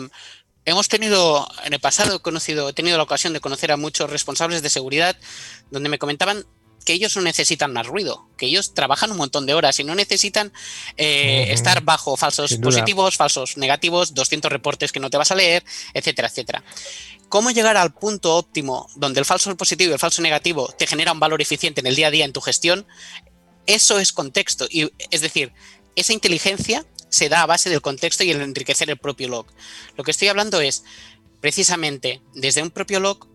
[0.64, 4.10] hemos tenido, en el pasado he conocido, he tenido la ocasión de conocer a muchos
[4.10, 5.16] responsables de seguridad
[5.70, 6.44] donde me comentaban
[6.84, 9.94] que ellos no necesitan más ruido, que ellos trabajan un montón de horas y no
[9.94, 10.52] necesitan
[10.96, 15.64] eh, estar bajo falsos positivos, falsos negativos, 200 reportes que no te vas a leer,
[15.94, 16.64] etcétera, etcétera.
[17.28, 21.12] ¿Cómo llegar al punto óptimo donde el falso positivo y el falso negativo te genera
[21.12, 22.86] un valor eficiente en el día a día en tu gestión?
[23.66, 24.66] Eso es contexto.
[24.68, 25.52] Y, es decir,
[25.94, 29.46] esa inteligencia se da a base del contexto y el enriquecer el propio log.
[29.96, 30.82] Lo que estoy hablando es,
[31.40, 33.28] precisamente, desde un propio log,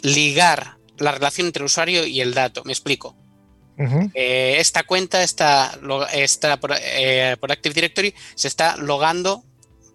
[0.00, 2.62] ligar la relación entre el usuario y el dato.
[2.64, 3.16] Me explico.
[4.14, 5.78] Eh, esta cuenta está,
[6.12, 9.44] está por, eh, por, Active Directory, se está logando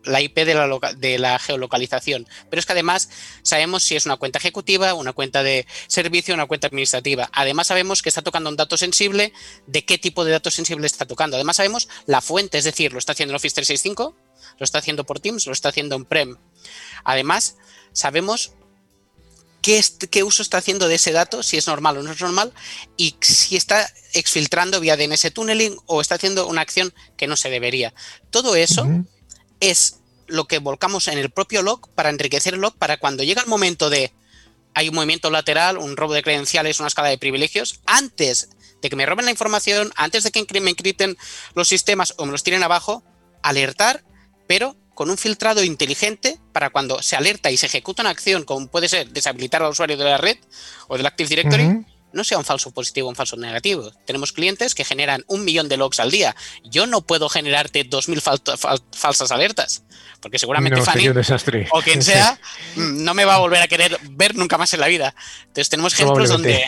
[0.03, 3.09] la IP de la, geolocalización, pero es que además
[3.43, 7.29] sabemos si es una cuenta ejecutiva, una cuenta de servicio, una cuenta administrativa.
[7.33, 9.33] Además sabemos que está tocando un dato sensible,
[9.67, 11.37] de qué tipo de dato sensible está tocando.
[11.37, 14.15] Además sabemos la fuente, es decir, lo está haciendo en Office 365,
[14.57, 16.37] lo está haciendo por Teams, lo está haciendo en Prem.
[17.03, 17.57] Además,
[17.93, 18.53] sabemos
[19.61, 22.53] qué, qué, uso está haciendo de ese dato, si es normal o no es normal,
[22.97, 27.49] y si está exfiltrando vía DNS tunneling o está haciendo una acción que no se
[27.49, 27.93] debería.
[28.29, 28.85] Todo eso
[29.61, 33.41] es lo que volcamos en el propio log para enriquecer el log para cuando llega
[33.41, 34.11] el momento de
[34.73, 38.49] hay un movimiento lateral, un robo de credenciales, una escala de privilegios, antes
[38.81, 41.17] de que me roben la información, antes de que me encripten
[41.55, 43.03] los sistemas o me los tiren abajo,
[43.43, 44.03] alertar,
[44.47, 48.67] pero con un filtrado inteligente para cuando se alerta y se ejecuta una acción, como
[48.67, 50.37] puede ser deshabilitar al usuario de la red
[50.87, 53.91] o del Active Directory, no sea un falso positivo o un falso negativo.
[54.05, 56.35] Tenemos clientes que generan un millón de logs al día.
[56.63, 59.83] Yo no puedo generarte dos mil falsas alertas,
[60.19, 61.09] porque seguramente Fanny
[61.71, 62.39] o quien sea
[62.75, 65.15] mm, no me va a volver a querer ver nunca más en la vida.
[65.41, 66.65] Entonces tenemos ejemplos donde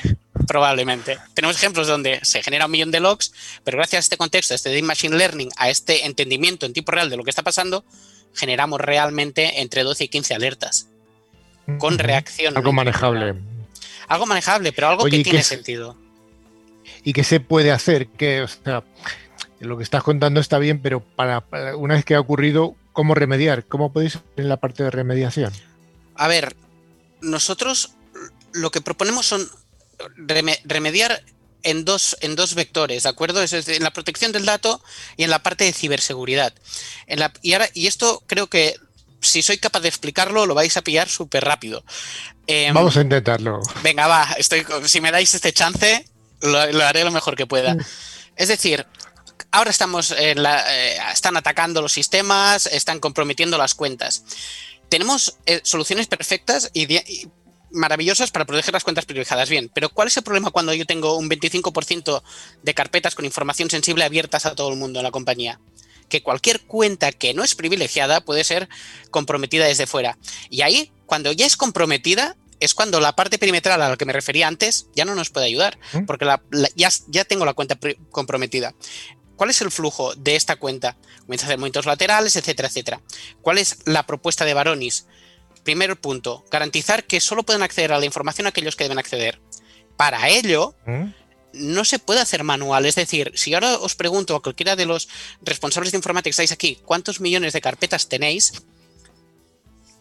[0.47, 3.33] probablemente tenemos ejemplos donde se genera un millón de logs,
[3.63, 6.91] pero gracias a este contexto, a este Deep Machine Learning, a este entendimiento en tiempo
[6.91, 7.85] real de lo que está pasando,
[8.33, 10.87] generamos realmente entre 12 y 15 alertas
[11.77, 12.57] con reacción.
[12.57, 13.35] Algo manejable.
[14.07, 15.97] Algo manejable, pero algo que tiene sentido.
[17.03, 18.07] ¿Y qué se puede hacer?
[18.07, 18.83] Que, o sea,
[19.59, 21.43] lo que estás contando está bien, pero para,
[21.77, 23.65] una vez que ha ocurrido, ¿cómo remediar?
[23.65, 25.53] ¿Cómo podéis en la parte de remediación?
[26.15, 26.55] A ver,
[27.21, 27.91] nosotros
[28.51, 29.49] lo que proponemos son
[30.63, 31.23] remediar
[31.63, 33.41] en dos, en dos vectores, ¿de acuerdo?
[33.41, 34.81] Es en la protección del dato
[35.17, 36.53] y en la parte de ciberseguridad.
[37.07, 38.75] En la, y, ahora, y esto creo que
[39.23, 41.83] si soy capaz de explicarlo, lo vais a pillar súper rápido.
[42.47, 43.61] Em, Vamos a intentarlo.
[43.81, 46.05] Venga, va, estoy, si me dais este chance,
[46.41, 47.75] lo, haré lo mejor que pueda.
[47.75, 47.79] Mm.
[48.35, 48.85] Es decir,
[49.51, 54.23] ahora estamos en la, eh, están atacando los sistemas, están comprometiendo las cuentas.
[54.89, 56.87] Tenemos eh, soluciones perfectas y,
[57.71, 59.49] maravillosas para proteger las cuentas privilegiadas.
[59.49, 62.21] Bien, pero ¿cuál es el problema cuando yo tengo un 25%
[62.61, 65.59] de carpetas con información sensible abiertas a todo el mundo en la compañía?
[66.09, 68.69] Que cualquier cuenta que no es privilegiada puede ser
[69.11, 70.17] comprometida desde fuera.
[70.49, 74.13] Y ahí, cuando ya es comprometida, es cuando la parte perimetral a la que me
[74.13, 76.05] refería antes ya no nos puede ayudar, ¿Mm?
[76.05, 76.25] porque
[76.75, 77.77] ya, ya tengo la cuenta
[78.09, 78.73] comprometida.
[79.35, 80.95] ¿Cuál es el flujo de esta cuenta?
[81.21, 83.01] Comienza a hacer movimientos laterales, etcétera, etcétera.
[83.41, 85.07] ¿Cuál es la propuesta de Varonis?
[85.63, 89.41] Primer punto, garantizar que solo pueden acceder a la información aquellos que deben acceder.
[89.97, 91.05] Para ello, ¿Mm?
[91.53, 92.85] No se puede hacer manual.
[92.85, 95.07] Es decir, si ahora os pregunto a cualquiera de los
[95.41, 98.53] responsables de informática que estáis aquí, ¿cuántos millones de carpetas tenéis?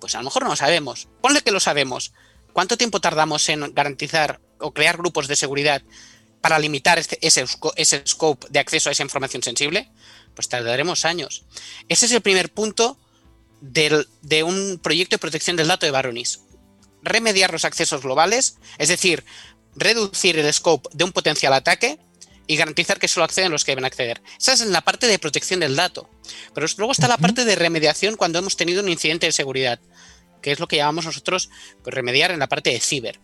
[0.00, 1.08] Pues a lo mejor no lo sabemos.
[1.20, 2.12] Ponle que lo sabemos.
[2.52, 5.82] ¿Cuánto tiempo tardamos en garantizar o crear grupos de seguridad
[6.40, 7.46] para limitar este, ese,
[7.76, 9.90] ese scope de acceso a esa información sensible?
[10.34, 11.44] Pues tardaremos años.
[11.88, 12.98] Ese es el primer punto
[13.60, 16.40] de un proyecto de protección del dato de Varonis.
[17.02, 19.24] Remediar los accesos globales, es decir,
[19.74, 21.98] reducir el scope de un potencial ataque
[22.46, 24.20] y garantizar que solo acceden los que deben acceder.
[24.38, 26.10] Esa es en la parte de protección del dato.
[26.54, 29.80] Pero luego está la parte de remediación cuando hemos tenido un incidente de seguridad,
[30.42, 31.50] que es lo que llamamos nosotros
[31.82, 33.20] pues, remediar en la parte de ciber.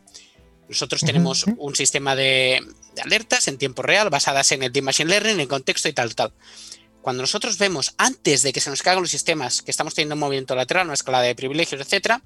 [0.68, 2.60] Nosotros tenemos un sistema de,
[2.94, 5.94] de, alertas en tiempo real basadas en el Deep Machine Learning, en el contexto y
[5.94, 6.32] tal, tal
[7.08, 10.20] cuando nosotros vemos antes de que se nos caigan los sistemas que estamos teniendo un
[10.20, 12.22] movimiento lateral, una escalada de privilegios, etcétera,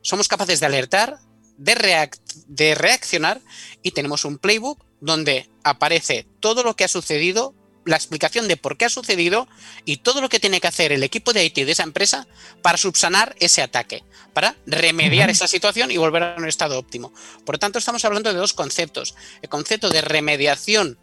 [0.00, 1.18] somos capaces de alertar,
[1.56, 2.10] de,
[2.46, 3.40] de reaccionar
[3.82, 8.78] y tenemos un playbook donde aparece todo lo que ha sucedido, la explicación de por
[8.78, 9.46] qué ha sucedido
[9.84, 12.26] y todo lo que tiene que hacer el equipo de IT de esa empresa
[12.62, 14.02] para subsanar ese ataque,
[14.32, 17.12] para remediar esa situación y volver a un estado óptimo.
[17.44, 19.14] Por lo tanto, estamos hablando de dos conceptos.
[19.42, 20.98] El concepto de remediación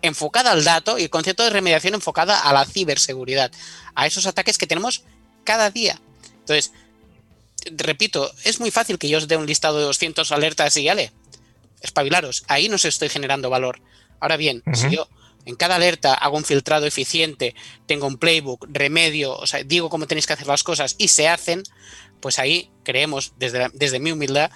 [0.00, 3.52] enfocada al dato y el concepto de remediación enfocada a la ciberseguridad,
[3.94, 5.04] a esos ataques que tenemos
[5.44, 6.00] cada día.
[6.40, 6.72] Entonces,
[7.76, 11.12] repito, es muy fácil que yo os dé un listado de 200 alertas y ale,
[11.80, 13.80] espabilaros, ahí no se estoy generando valor.
[14.20, 15.08] Ahora bien, si yo
[15.44, 17.54] en cada alerta hago un filtrado eficiente,
[17.86, 21.28] tengo un playbook, remedio, o sea, digo cómo tenéis que hacer las cosas y se
[21.28, 21.64] hacen,
[22.20, 24.50] pues ahí creemos, desde, desde mi humildad,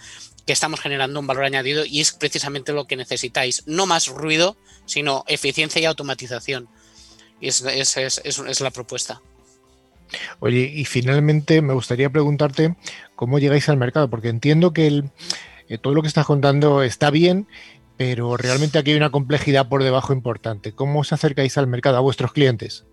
[0.47, 3.65] que estamos generando un valor añadido y es precisamente lo que necesitáis.
[3.67, 6.69] No más ruido, sino eficiencia y automatización.
[7.41, 9.21] Y esa es, la propuesta.
[10.41, 12.77] Oye, y finalmente me gustaría preguntarte
[13.15, 15.05] cómo llegáis al mercado, porque entiendo que
[15.69, 17.49] eh, todo lo que estás contando está bien,
[17.97, 20.73] pero realmente aquí hay una complejidad por debajo importante.
[20.73, 22.85] ¿Cómo os acercáis al mercado, a vuestros clientes?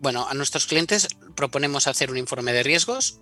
[0.00, 3.20] Bueno, a nuestros clientes proponemos hacer un informe de riesgos.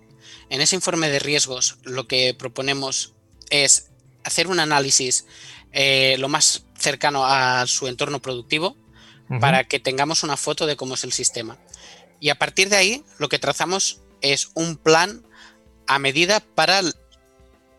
[0.49, 3.13] En ese informe de riesgos lo que proponemos
[3.49, 3.89] es
[4.23, 5.25] hacer un análisis
[5.71, 8.75] eh, lo más cercano a su entorno productivo
[9.39, 11.57] para que tengamos una foto de cómo es el sistema.
[12.19, 15.25] Y a partir de ahí, lo que trazamos es un plan
[15.87, 16.81] a medida para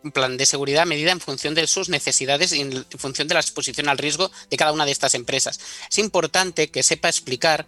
[0.02, 3.34] un plan de seguridad a medida en función de sus necesidades y en función de
[3.34, 5.60] la exposición al riesgo de cada una de estas empresas.
[5.90, 7.66] Es importante que sepa explicar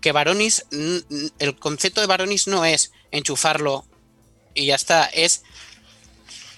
[0.00, 0.66] que Varonis,
[1.38, 3.84] el concepto de Varonis no es enchufarlo
[4.54, 5.42] y ya está, es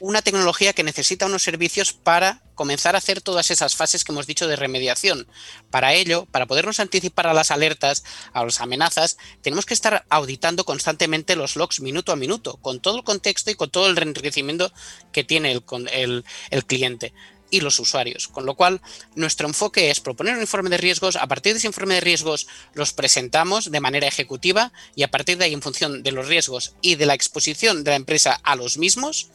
[0.00, 4.26] una tecnología que necesita unos servicios para comenzar a hacer todas esas fases que hemos
[4.26, 5.28] dicho de remediación.
[5.70, 10.64] Para ello, para podernos anticipar a las alertas, a las amenazas, tenemos que estar auditando
[10.64, 14.72] constantemente los logs minuto a minuto, con todo el contexto y con todo el enriquecimiento
[15.12, 17.12] que tiene el, el cliente
[17.50, 18.28] y los usuarios.
[18.28, 18.80] Con lo cual,
[19.14, 22.46] nuestro enfoque es proponer un informe de riesgos, a partir de ese informe de riesgos
[22.74, 26.74] los presentamos de manera ejecutiva y a partir de ahí, en función de los riesgos
[26.82, 29.30] y de la exposición de la empresa a los mismos,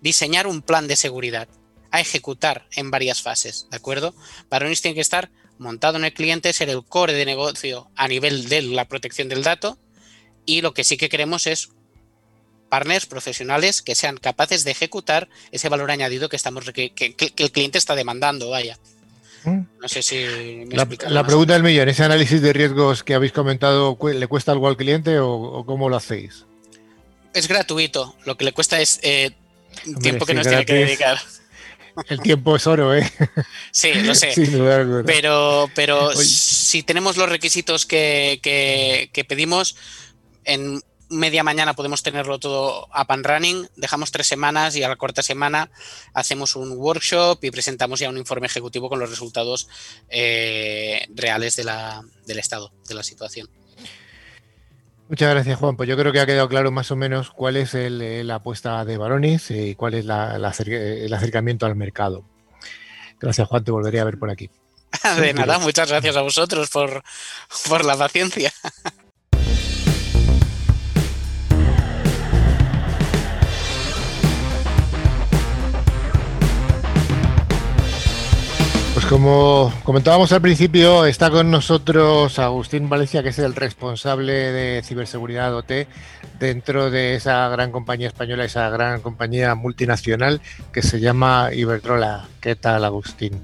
[0.00, 1.48] diseñar un plan de seguridad
[1.90, 4.14] a ejecutar en varias fases, ¿de acuerdo?
[4.50, 8.48] Varonis tiene que estar montado en el cliente, ser el core de negocio a nivel
[8.48, 9.78] de la protección del dato
[10.46, 11.70] y lo que sí que queremos es
[12.68, 16.92] partners profesionales que sean capaces de ejecutar ese valor añadido que estamos que,
[17.36, 18.78] el cliente está demandando, vaya.
[19.44, 19.60] Mm.
[19.80, 20.24] No sé si
[20.66, 24.76] la, pregunta del millón, ese análisis de riesgos que habéis comentado, ¿le cuesta algo al
[24.76, 26.44] cliente o, cómo lo hacéis?
[27.34, 29.32] Es gratuito, lo que le cuesta es eh,
[30.00, 31.18] tiempo que nos tiene que dedicar.
[32.08, 33.10] El tiempo es oro, ¿eh?
[33.72, 34.32] Sí, lo sé.
[35.04, 39.76] pero pero si tenemos los requisitos que, que, pedimos,
[40.44, 44.96] en media mañana podemos tenerlo todo up and running, dejamos tres semanas y a la
[44.96, 45.70] cuarta semana
[46.12, 49.68] hacemos un workshop y presentamos ya un informe ejecutivo con los resultados
[50.08, 53.48] eh, reales de la, del estado, de la situación.
[55.08, 55.76] Muchas gracias, Juan.
[55.76, 58.98] Pues yo creo que ha quedado claro más o menos cuál es la apuesta de
[58.98, 62.24] Baronis y cuál es el acercamiento al mercado.
[63.18, 63.64] Gracias, Juan.
[63.64, 64.50] Te volvería a ver por aquí.
[65.20, 67.02] De nada, muchas gracias a vosotros por,
[67.68, 68.52] por la paciencia.
[79.08, 85.54] Como comentábamos al principio, está con nosotros Agustín Valencia, que es el responsable de ciberseguridad
[85.54, 85.86] OT
[86.38, 90.42] dentro de esa gran compañía española, esa gran compañía multinacional
[90.72, 92.28] que se llama Iberdrola.
[92.40, 93.40] ¿Qué tal, Agustín?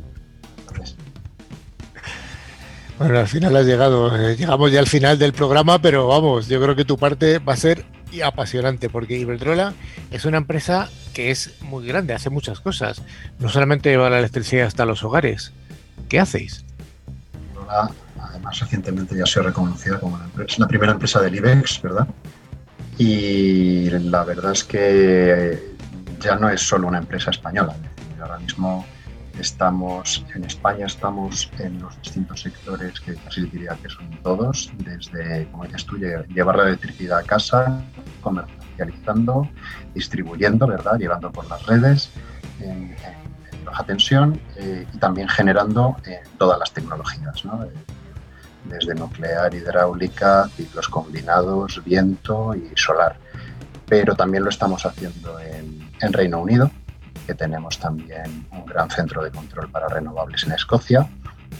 [2.99, 4.15] Bueno, al final has llegado.
[4.17, 7.55] Eh, llegamos ya al final del programa, pero vamos, yo creo que tu parte va
[7.55, 7.85] a ser
[8.23, 9.75] apasionante porque Iberdrola
[10.11, 13.03] es una empresa que es muy grande, hace muchas cosas.
[13.39, 15.53] No solamente lleva la electricidad hasta los hogares.
[16.09, 16.65] ¿Qué hacéis?
[18.21, 19.75] además, recientemente ya se ha como
[20.59, 22.07] la, primera empresa del IBEX, ¿verdad?
[22.99, 25.75] Y la verdad es que
[26.21, 27.75] ya no es solo una empresa española.
[28.21, 28.87] ahora mismo
[29.39, 35.47] estamos en España, estamos en los distintos sectores que casi diría que son todos, desde,
[35.51, 37.83] como dices tú, llevar la electricidad a casa,
[38.21, 39.49] comercializando,
[39.95, 40.99] distribuyendo, ¿verdad?
[40.99, 42.11] Llevando por las redes
[42.61, 42.95] en,
[43.65, 47.65] baja tensión eh, y también generando eh, todas las tecnologías, ¿no?
[47.65, 47.69] Eh,
[48.65, 53.17] desde nuclear, hidráulica, ciclos combinados, viento y solar.
[53.87, 56.71] Pero también lo estamos haciendo en, en Reino Unido,
[57.27, 61.09] que tenemos también un gran centro de control para renovables en Escocia.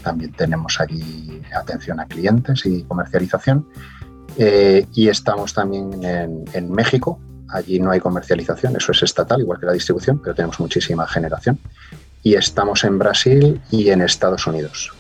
[0.03, 3.67] También tenemos allí atención a clientes y comercialización.
[4.37, 7.21] Eh, y estamos también en, México.
[7.49, 11.59] Allí no hay comercialización, eso es estatal, igual que la distribución, pero tenemos muchísima generación.
[12.23, 14.93] Y estamos en Brasil y en Estados Unidos,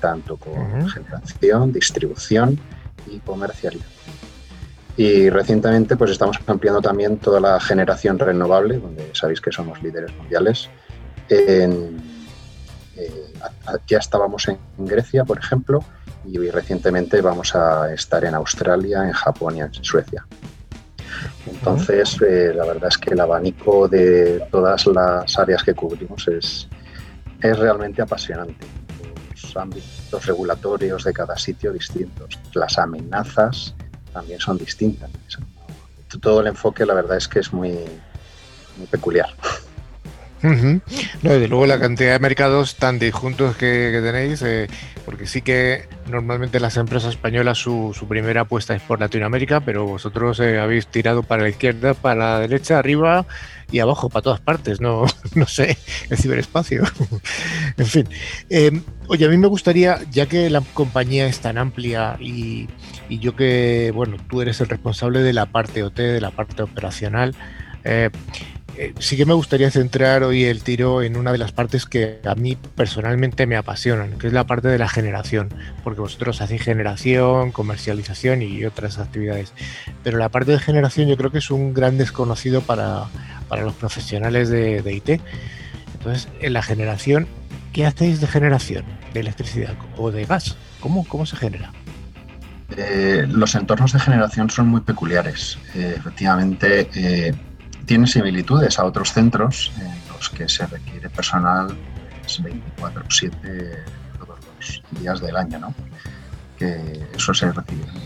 [0.00, 2.60] tanto con generación, distribución
[3.10, 4.25] y comercialización.
[4.96, 10.14] Y recientemente pues estamos ampliando también toda la generación renovable, donde sabéis que somos líderes
[10.16, 10.70] mundiales.
[11.28, 11.96] Eh,
[13.86, 15.84] ya estábamos en Grecia, por ejemplo,
[16.24, 20.26] y recientemente vamos a estar en Australia, en Japón y en Suecia.
[21.46, 26.68] Entonces, eh, la verdad es que el abanico de todas las áreas que cubrimos es,
[27.40, 28.66] es realmente apasionante.
[29.30, 33.74] Los ámbitos regulatorios de cada sitio distintos, las amenazas
[34.16, 35.10] también son distintas.
[36.22, 37.72] Todo el enfoque, la verdad es que es muy,
[38.78, 39.28] muy peculiar.
[40.42, 40.80] no,
[41.20, 44.68] desde luego la cantidad de mercados tan disjuntos que, tenéis, eh,
[45.04, 50.40] porque sí que normalmente las empresas españolas su, primera apuesta es por Latinoamérica, pero vosotros
[50.40, 53.26] eh, habéis tirado para la izquierda, para la derecha, arriba
[53.70, 55.76] y abajo, para todas partes, no, no sé,
[56.08, 56.84] el ciberespacio.
[57.76, 58.08] en fin.
[58.48, 62.68] Eh, oye, a mí me gustaría, ya que la compañía es tan amplia y,
[63.08, 66.62] y, yo que, bueno, tú eres el responsable de la parte OT, de la parte
[66.62, 67.34] operacional,
[67.84, 68.10] eh,
[68.98, 72.34] sí que me gustaría centrar hoy el tiro en una de las partes que a
[72.34, 75.48] mí personalmente me apasionan, que es la parte de la generación,
[75.84, 79.52] porque vosotros hacéis generación, comercialización y otras actividades.
[80.02, 83.06] Pero la parte de generación yo creo que es un gran desconocido para,
[83.50, 85.20] los profesionales de, IT.
[85.94, 87.26] Entonces, en la generación,
[87.72, 90.56] ¿qué hacéis de generación de electricidad o de gas?
[90.80, 91.72] ¿Cómo, cómo se genera?
[92.76, 95.58] Eh, los entornos de generación son muy peculiares.
[95.74, 97.32] Eh, efectivamente, eh,
[97.86, 101.68] tiene similitudes a otros centros en los que se requiere personal
[102.26, 103.32] 24/7 pues,
[104.18, 105.74] todos los días del año, ¿no?
[106.56, 107.52] que eso se,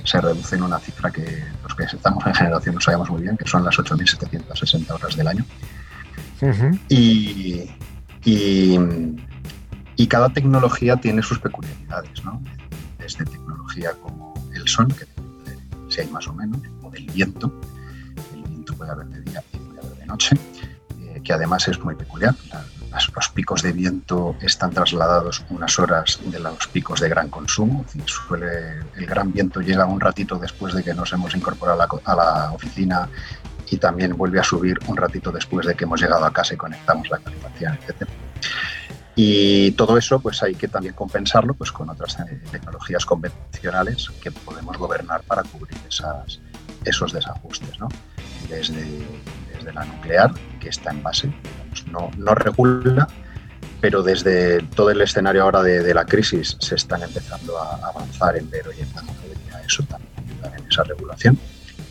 [0.05, 3.37] se, reduce en una cifra que los que estamos en generación no sabemos muy bien,
[3.37, 5.45] que son las 8.760 horas del año.
[6.89, 7.71] y,
[8.25, 12.43] y, cada tecnología tiene sus peculiaridades, ¿no?
[12.99, 15.07] desde tecnología como el sol, que
[15.89, 17.53] si hay más o menos, o del viento,
[18.35, 19.45] el viento puede haber de día
[20.31, 22.35] eh, que además es muy peculiar.
[23.15, 27.85] los picos de viento están trasladados unas horas de los picos de gran consumo.
[28.07, 32.53] suele, el gran viento llega un ratito después de que nos hemos incorporado a la,
[32.53, 33.09] oficina
[33.71, 36.57] y también vuelve a subir un ratito después de que hemos llegado a casa y
[36.57, 38.09] conectamos la calefacción, etc.
[39.15, 44.31] Y todo eso pues hay que también compensarlo pues, con otras eh, tecnologías convencionales que
[44.31, 45.79] podemos gobernar para cubrir
[46.85, 47.79] esos desajustes.
[47.79, 47.89] ¿no?
[48.49, 49.07] Desde
[49.61, 51.33] desde la nuclear, que está en base,
[51.91, 53.07] no, no regula,
[53.81, 58.51] pero desde todo el escenario ahora de, la crisis se están empezando a avanzar en
[58.51, 58.85] ver, oye,
[59.55, 61.39] a eso también ayudar en esa regulación,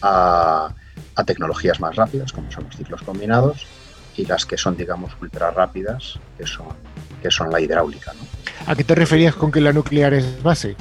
[0.01, 0.73] a,
[1.15, 3.65] a, tecnologías más rápidas, como son los ciclos combinados,
[4.15, 6.67] y las que son, digamos, ultra rápidas, que son,
[7.21, 8.13] que son la hidráulica.
[8.67, 10.75] ¿A qué te referías con que la nuclear es base?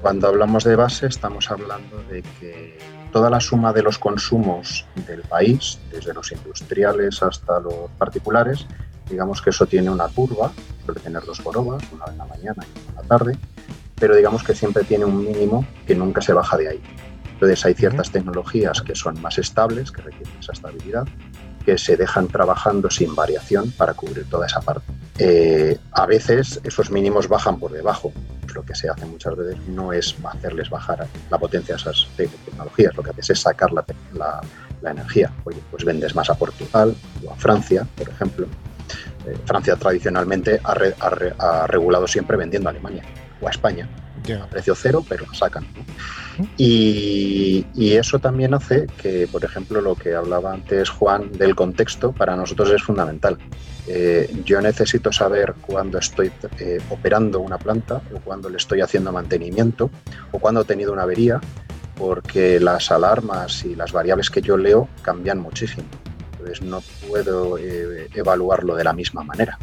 [0.00, 2.78] Cuando hablamos de base estamos hablando de que
[3.12, 8.66] toda la suma de los consumos del país, desde los industriales hasta los particulares,
[9.08, 10.50] digamos que eso tiene una curva,
[10.84, 13.38] suele tener dos borobas, una en la mañana y una en la tarde,
[13.96, 16.82] pero digamos que siempre tiene un mínimo que nunca se baja de ahí.
[17.34, 21.06] Entonces hay ciertas tecnologías que son más estables, que requieren esa estabilidad,
[21.62, 24.86] que se dejan trabajando sin variación para cubrir toda esa parte.
[25.18, 28.12] Eh, a veces esos mínimos bajan por debajo.
[28.54, 32.94] Lo que se hace muchas veces no es hacerles bajar la potencia a esas tecnologías,
[32.94, 35.32] lo que haces es sacar la, la, energía.
[35.44, 36.94] Oye, pues vendes más a Portugal
[37.24, 38.46] o a Francia, por ejemplo.
[39.26, 43.04] Eh, Francia tradicionalmente ha, regulado siempre vendiendo a Alemania
[43.40, 43.88] o a España
[44.30, 45.66] a precio cero, pero lo sacan.
[46.56, 52.36] Y, eso también hace que, por ejemplo, lo que hablaba antes Juan del contexto, para
[52.36, 53.38] nosotros es fundamental.
[53.86, 59.12] Eh, yo necesito saber cuándo estoy eh, operando una planta o cuándo le estoy haciendo
[59.12, 59.90] mantenimiento
[60.30, 61.40] o cuándo he tenido una avería,
[61.96, 65.84] porque las alarmas y las variables que yo leo cambian muchísimo.
[66.32, 69.58] Entonces no puedo eh, evaluarlo de la misma manera.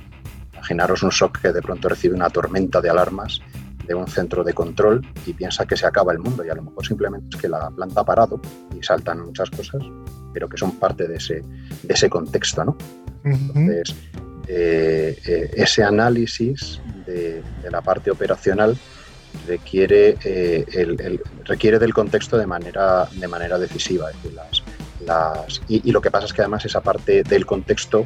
[0.53, 3.41] Imaginaros un shock que de pronto recibe una tormenta de alarmas
[3.89, 6.61] de un centro de control y piensa que se acaba el mundo y a lo
[6.61, 8.39] mejor simplemente es que la planta ha parado
[8.79, 9.81] y saltan muchas cosas,
[10.31, 12.63] pero que son parte de ese, de ese contexto.
[12.63, 12.77] ¿no?
[13.23, 13.95] Entonces,
[14.47, 18.77] eh, eh, ese análisis de, la parte operacional
[19.47, 24.11] requiere, eh, el, requiere del contexto de manera, de manera decisiva.
[24.35, 24.63] las,
[25.03, 28.05] las, y, lo que pasa es que además esa parte del contexto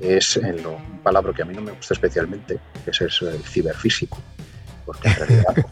[0.00, 3.44] es en lo, un palabra que a mí no me gusta especialmente, que es el
[3.44, 4.18] ciberfísico
[4.84, 5.66] porque en realidad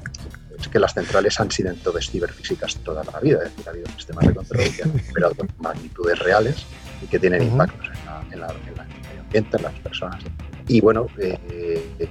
[0.58, 3.70] es que las centrales han sido en entonces ciberfísicas toda la vida, es decir, ha
[3.70, 6.66] habido sistemas de control que han operado con magnitudes reales
[7.02, 10.22] y que tienen impactos en, la, en, la, en, medio ambiente, en las personas.
[10.66, 12.08] Y bueno, eh,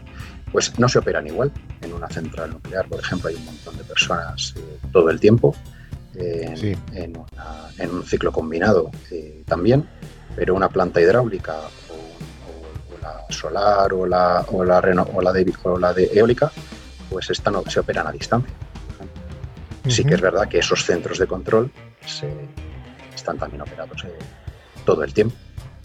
[0.52, 1.52] pues no se operan igual.
[1.82, 5.56] En una central nuclear, por ejemplo, hay un montón de personas eh, todo el tiempo.
[6.16, 8.90] Eh, en, un ciclo combinado
[9.46, 9.88] también,
[10.36, 15.78] pero una planta hidráulica o, la solar o la, o la, o la, de, o
[15.78, 16.52] la de eólica
[17.10, 18.54] pues esta no se operan a distancia.
[19.88, 21.72] Sí que es verdad que esos centros de control
[22.06, 22.30] se,
[23.16, 24.10] están también operados eh,
[24.86, 25.36] todo el tiempo.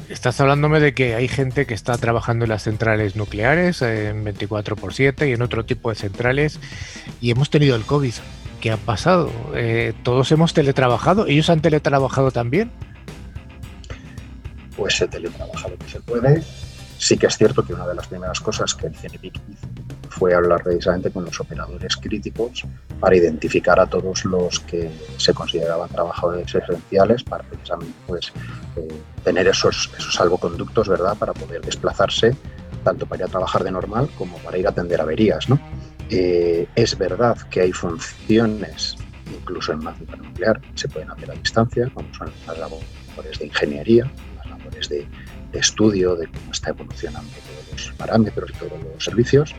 [0.08, 4.76] Estás hablándome de que hay gente que está trabajando en las centrales nucleares en 24
[4.76, 6.58] por 7 y en otro tipo de centrales
[7.20, 8.14] y hemos tenido el COVID.
[8.60, 9.30] ¿Qué ha pasado?
[9.54, 11.26] Eh, ¿Todos hemos teletrabajado?
[11.26, 12.70] ¿Ellos han teletrabajado también?
[14.76, 16.42] Pues se teletrabaja lo que se puede.
[17.02, 19.66] Sí que es cierto que una de las primeras cosas que el CNPIC hizo
[20.08, 22.62] fue hablar precisamente con los operadores críticos
[23.00, 28.32] para identificar a todos los que se consideraban trabajadores esenciales para precisamente pues,
[28.76, 28.86] eh,
[29.24, 31.16] tener esos, esos salvoconductos ¿verdad?
[31.16, 32.36] para poder desplazarse
[32.84, 35.48] tanto para ir a trabajar de normal como para ir a atender averías.
[35.48, 35.58] ¿no?
[36.08, 38.96] Eh, es verdad que hay funciones,
[39.26, 43.46] incluso en máquina nuclear, que se pueden hacer a distancia, como son las labores de
[43.46, 45.08] ingeniería, las labores de,
[45.52, 49.54] estudio de cómo está evolucionando todos los parámetros y todos los servicios,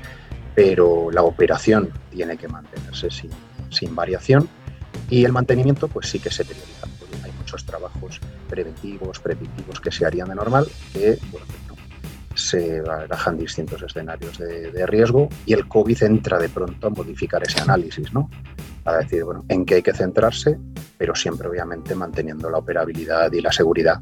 [0.56, 3.32] pero la operación tiene que mantenerse sin,
[3.70, 4.48] sin variación
[5.10, 6.88] y el mantenimiento pues sí que se prioriza.
[7.24, 8.20] Hay muchos trabajos
[8.50, 11.18] preventivos, predictivos que se harían de normal que
[12.36, 17.62] se barajan distintos escenarios de, riesgo y el COVID entra de pronto a modificar ese
[17.62, 18.30] análisis, ¿no?
[18.86, 20.58] A decir, bueno, en qué hay que centrarse,
[20.98, 24.00] pero siempre obviamente manteniendo la operabilidad y la seguridad.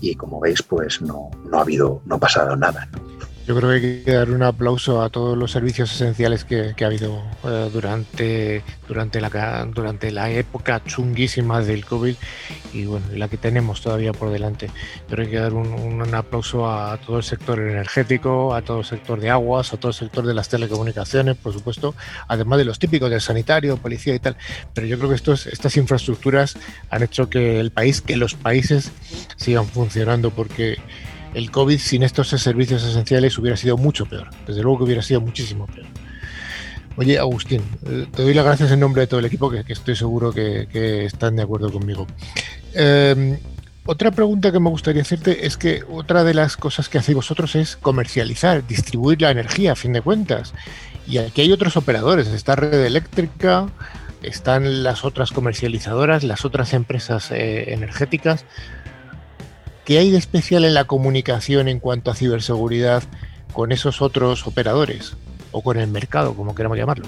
[0.00, 2.88] Y como veis, pues no, no ha habido, no ha pasado nada.
[3.50, 6.86] Yo creo que hay que dar un aplauso a todos los servicios esenciales que, ha
[6.86, 12.14] habido eh, durante, durante, la, durante la época chunguísima del COVID
[12.72, 14.70] y bueno, la que tenemos todavía por delante.
[15.08, 19.18] Pero hay que dar un, aplauso a todo el sector energético, a todo el sector
[19.18, 21.96] de aguas, a todo el sector de las telecomunicaciones, por supuesto,
[22.28, 24.36] además de los típicos del sanitario, policía y tal.
[24.74, 26.56] Pero yo creo que estos, estas infraestructuras
[26.88, 28.92] han hecho que el país, que los países
[29.34, 30.78] sigan funcionando porque
[31.34, 34.28] el COVID sin estos servicios esenciales hubiera sido mucho peor.
[34.46, 35.86] Desde luego que hubiera sido muchísimo peor.
[36.96, 39.96] Oye, Agustín, eh, te doy las gracias en nombre de todo el equipo, que, estoy
[39.96, 42.06] seguro que, están de acuerdo conmigo.
[42.74, 43.38] Em,
[43.86, 47.54] otra pregunta que me gustaría hacerte es que otra de las cosas que hacéis vosotros
[47.56, 50.52] es comercializar, distribuir la energía, a fin de cuentas.
[51.06, 53.68] Y aquí hay otros operadores, está Red Eléctrica,
[54.22, 58.44] están las otras comercializadoras, las otras empresas eh, energéticas.
[59.84, 63.02] ¿Qué hay de especial en la comunicación en cuanto a ciberseguridad
[63.52, 65.16] con esos otros operadores
[65.52, 67.06] o con el mercado, como queramos llamarlo?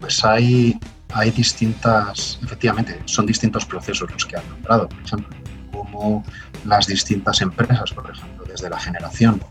[0.00, 0.78] Pues hay,
[1.12, 5.36] hay distintas, efectivamente, son distintos procesos los que han nombrado, por ejemplo,
[5.72, 6.24] como
[6.64, 9.42] las distintas empresas, por ejemplo, desde la generación,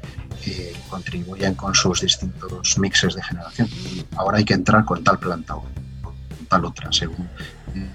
[0.43, 3.69] que contribuyen con sus distintos mixes de generación.
[4.15, 5.61] ahora hay que entrar con tal planta o
[6.01, 6.15] con
[6.47, 7.29] tal otra, según
[7.75, 7.89] eh,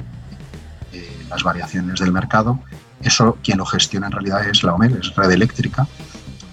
[0.93, 2.61] eh, las variaciones del mercado
[3.03, 5.86] eso quien lo gestiona en realidad es la OMEL, es Red Eléctrica,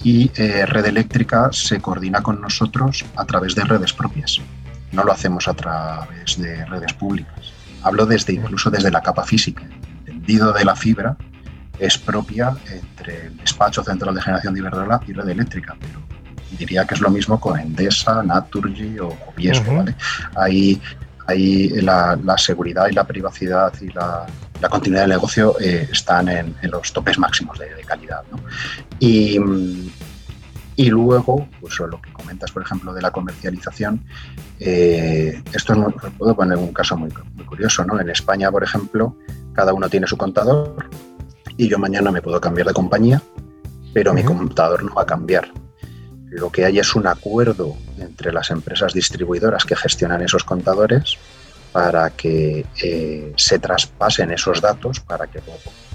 [0.04, 4.40] y eh, Red Eléctrica se coordina con nosotros a través de redes propias.
[4.92, 7.54] No lo hacemos a través de redes públicas.
[7.82, 9.64] Hablo desde incluso desde la capa física.
[9.64, 11.16] El tendido de la fibra
[11.80, 16.02] es propia entre el despacho central de generación de Iberdrola y Red Eléctrica, pero
[16.58, 19.76] diría que es lo mismo con Endesa, Naturgy o, Viesco.
[19.76, 19.96] ¿vale?
[20.36, 20.82] Ahí,
[21.28, 24.26] ahí la, la, seguridad y la privacidad y la,
[24.64, 28.24] la continuidad del negocio eh, están en, los topes máximos de, calidad.
[28.98, 29.38] Y,
[30.78, 34.06] y, luego, pues lo que comentas, por ejemplo, de la comercialización,
[34.62, 37.12] eh, esto es puedo poner un caso muy,
[37.46, 37.84] curioso.
[37.84, 38.00] ¿no?
[38.00, 39.18] En España, por ejemplo,
[39.52, 40.90] cada uno tiene su contador
[41.58, 43.22] y yo mañana me puedo cambiar de compañía,
[43.94, 45.52] pero mi contador no va a cambiar.
[46.30, 51.18] Lo que hay es un acuerdo entre las empresas distribuidoras que gestionan esos contadores
[51.74, 55.42] para que eh, se traspasen esos datos, para que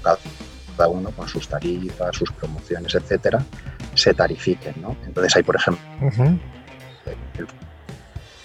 [0.03, 3.41] cada uno con sus tarifas, sus promociones, etcétera,
[3.95, 4.75] se tarifiquen.
[4.81, 4.95] ¿no?
[5.05, 5.81] Entonces hay, por ejemplo,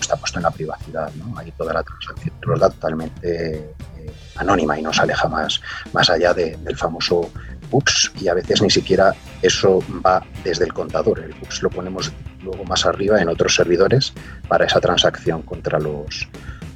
[0.01, 1.37] está puesto en la privacidad, ¿no?
[1.37, 5.61] Hay toda la transacción totalmente eh, anónima y no sale jamás
[5.93, 7.31] más allá del famoso
[7.71, 9.13] UPS y a veces ni siquiera
[9.43, 11.19] eso va desde el contador.
[11.21, 12.13] El UPS lo ponemos
[12.43, 14.13] luego más arriba en otros servidores
[14.47, 16.29] para esa transacción contra los,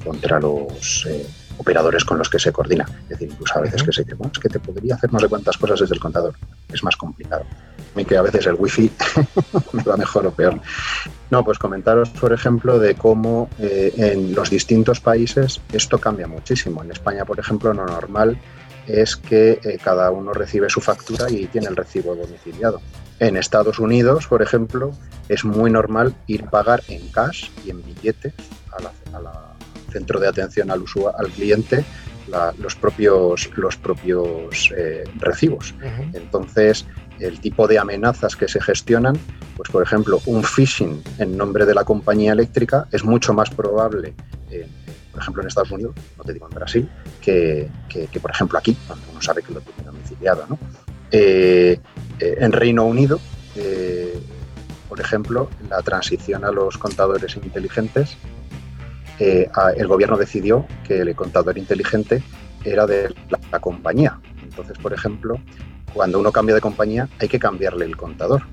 [0.03, 1.25] contra los eh,
[1.59, 2.85] operadores con los que se coordina.
[3.03, 5.19] Es decir, incluso a veces que se dice, bueno, es que te podría hacer no
[5.19, 6.33] sé cuántas cosas desde el contador.
[6.71, 7.43] Es más complicado.
[7.43, 8.91] A mí que a veces el wifi
[9.73, 10.59] me va mejor o peor.
[11.29, 16.81] No, pues comentaros, por ejemplo, de cómo eh, en los distintos países esto cambia muchísimo.
[16.83, 18.39] En España, por ejemplo, lo normal
[18.87, 22.81] es que eh, cada uno recibe su factura y tiene el recibo domiciliado.
[23.19, 24.91] En Estados Unidos, por ejemplo,
[25.27, 28.33] es muy normal ir a pagar en cash y en billete
[28.71, 29.58] a la
[29.89, 31.83] centro de atención al, usuario, al cliente
[32.59, 35.73] los propios, los propios eh, recibos.
[36.13, 36.85] Entonces,
[37.19, 39.17] el tipo de amenazas que se gestionan,
[39.57, 44.13] pues por ejemplo, un phishing en nombre de la compañía eléctrica es mucho más probable,
[45.11, 46.89] por ejemplo, en Estados Unidos, no te digo en Brasil,
[47.21, 47.69] que,
[48.21, 50.45] por ejemplo aquí, cuando uno sabe que lo tiene domiciliado.
[50.47, 50.59] ¿no?
[51.11, 51.79] Eh,
[52.19, 53.19] eh, en Reino Unido,
[54.87, 58.17] por ejemplo, la transición a los contadores inteligentes
[59.19, 62.23] el gobierno decidió que el contador inteligente
[62.63, 64.19] era de la, compañía.
[64.43, 65.39] Entonces, por ejemplo,
[65.93, 68.43] cuando uno cambia de compañía hay que cambiarle el contador.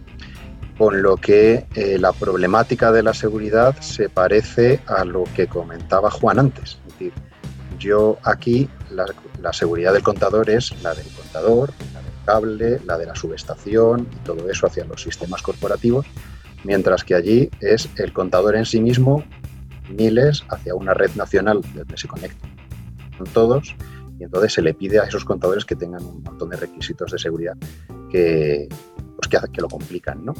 [0.79, 6.11] Con lo que eh, la problemática de la seguridad se parece a lo que comentaba
[6.11, 6.79] Juan antes.
[6.87, 7.13] Es decir,
[7.79, 9.07] yo aquí la,
[9.41, 14.07] la seguridad del contador es la del contador, la del cable, la de la subestación
[14.13, 16.05] y todo eso hacia los sistemas corporativos,
[16.65, 19.25] mientras que allí es el contador en sí mismo
[19.91, 22.51] miles hacia una red nacional donde se conectan
[23.33, 23.75] todos
[24.19, 27.19] Y entonces se le pide a esos contadores que tengan un montón de requisitos de
[27.19, 27.57] seguridad
[28.11, 28.69] que,
[29.17, 30.35] pues que, que lo complican, ¿no?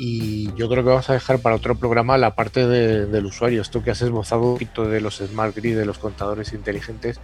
[0.00, 3.82] Y yo creo que vamos a dejar para otro programa la parte del usuario, esto
[3.82, 7.20] que has esbozado un poquito de los smart grid, de los contadores inteligentes,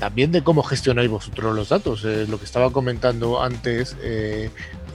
[0.00, 2.04] también de cómo gestionáis vosotros los datos.
[2.04, 4.50] Eh, lo que estaba comentando antes, eh,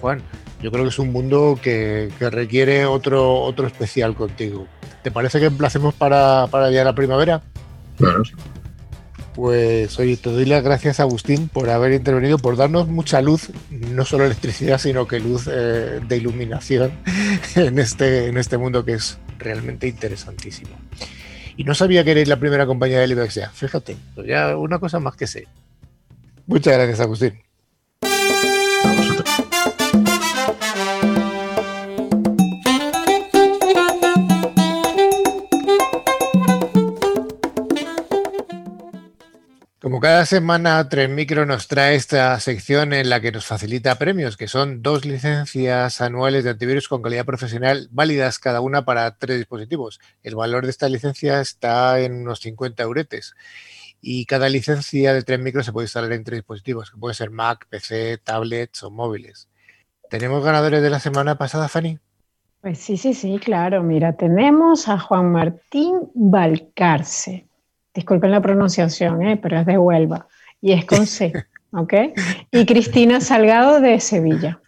[0.06, 0.22] Juan,
[0.62, 4.68] yo creo que es un mundo que, requiere otro, otro especial contigo.
[5.02, 7.42] ¿Te parece que emplacemos para, para ya la primavera?
[7.98, 8.22] Claro.
[9.34, 14.06] Pues oye, te doy las gracias Agustín por haber intervenido, por darnos mucha luz, no
[14.06, 16.92] solo electricidad, sino que luz eh, de iluminación
[17.56, 20.78] en este, en este mundo que es realmente interesantísimo.
[21.58, 25.00] Y no sabía que eres la primera compañía de IBEX ya, fíjate, ya una cosa
[25.00, 25.48] más que sé.
[26.46, 27.45] Muchas gracias Agustín.
[39.96, 44.36] Como cada semana, Tren Micro nos trae esta sección en la que nos facilita premios,
[44.36, 49.38] que son dos licencias anuales de antivirus con calidad profesional válidas cada una para tres
[49.38, 50.02] dispositivos.
[50.22, 53.36] El valor de esta licencia está en unos 50 euretes.
[54.02, 57.32] Y cada licencia de Tren Micro se puede instalar en tres dispositivos, que pueden ser
[57.32, 59.48] Mac, PC, tablets o móviles.
[60.10, 62.00] ¿Tenemos ganadores de la semana pasada, Fanny?
[62.60, 63.82] Pues sí, sí, sí, claro.
[63.82, 67.48] Mira, tenemos a Juan Martín Valcarce
[67.96, 69.40] disculpen la pronunciación, ¿eh?
[69.42, 70.28] pero es de Huelva
[70.62, 71.34] y es con C,
[71.72, 71.94] ¿ok?
[72.52, 74.62] Y Cristina Salgado de Sevilla.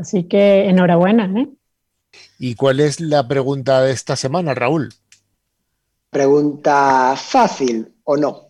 [0.00, 1.48] así que enhorabuena, ¿eh?
[2.38, 4.92] ¿Y cuál es la pregunta de esta semana, Raúl?
[6.10, 8.48] Pregunta fácil o no.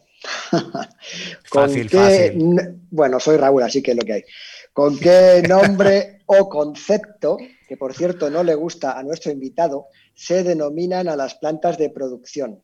[1.45, 2.79] fácil, fácil.
[2.91, 4.25] Bueno, soy Raúl, así que es lo que hay.
[4.73, 7.39] ¿Con qué nombre o concepto,
[7.69, 11.91] que por cierto no le gusta a nuestro invitado, se denominan a las plantas de
[11.91, 12.63] producción?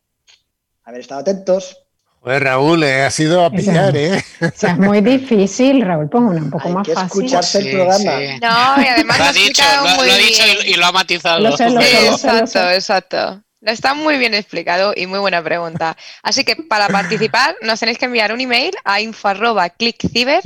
[0.83, 1.77] Haber estado atentos.
[2.21, 4.23] Pues Raúl, eh, ha sido a pillar, ¿eh?
[4.41, 7.07] O sea, es muy difícil, Raúl, pongo una un poco más que fácil.
[7.07, 8.11] escucharse el programa.
[8.39, 11.39] No, y además lo ha dicho, lo, lo ha dicho y, lo ha matizado.
[11.39, 13.43] Lo sé, lo sé, exacto, exacto.
[13.61, 15.97] Está muy bien explicado y muy buena pregunta.
[16.21, 20.41] Así que para participar nos tenéis que enviar un email a info.clickciber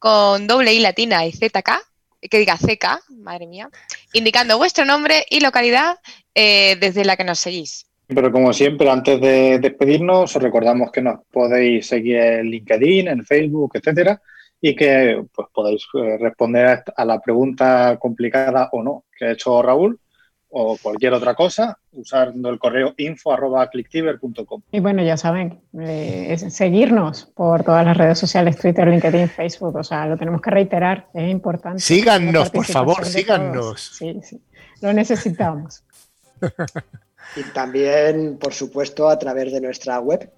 [0.00, 1.70] con doble i latina y zk,
[2.20, 3.68] que diga CK, madre mía,
[4.12, 6.00] indicando vuestro nombre y localidad
[6.34, 7.86] eh, desde la que nos seguís.
[8.14, 13.24] Pero como siempre, antes de despedirnos, os recordamos que nos podéis seguir en LinkedIn, en
[13.24, 14.20] Facebook, etcétera,
[14.60, 19.62] y que pues, podéis eh, responder a la pregunta complicada o no que ha hecho
[19.62, 19.98] Raúl
[20.54, 24.62] o cualquier otra cosa usando el correo info.clicktiver.com.
[24.70, 29.84] Y bueno, ya saben, eh, seguirnos por todas las redes sociales, Twitter, LinkedIn, Facebook, o
[29.84, 31.80] sea, lo tenemos que reiterar, es importante.
[31.80, 33.80] Síganos, por favor, síganos.
[33.96, 34.42] Sí, sí,
[34.82, 35.84] lo necesitamos.
[37.36, 40.30] Y también, por supuesto, a través de nuestra web,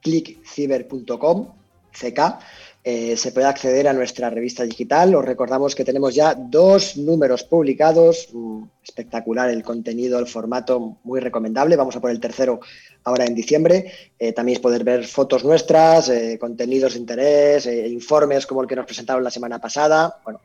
[0.00, 1.48] clickciber.com,
[1.92, 2.38] CK,
[2.84, 5.14] eh, se puede acceder a nuestra revista digital.
[5.14, 8.28] Os recordamos que tenemos ya dos números publicados.
[8.32, 11.76] Mm, espectacular el contenido, el formato, muy recomendable.
[11.76, 12.60] Vamos a por el tercero
[13.04, 13.92] ahora en diciembre.
[14.18, 18.86] Eh, también poder ver fotos nuestras, eh, contenidos de interés, informes como el que nos
[18.86, 20.20] presentaron la semana pasada.
[20.24, 20.40] Bueno,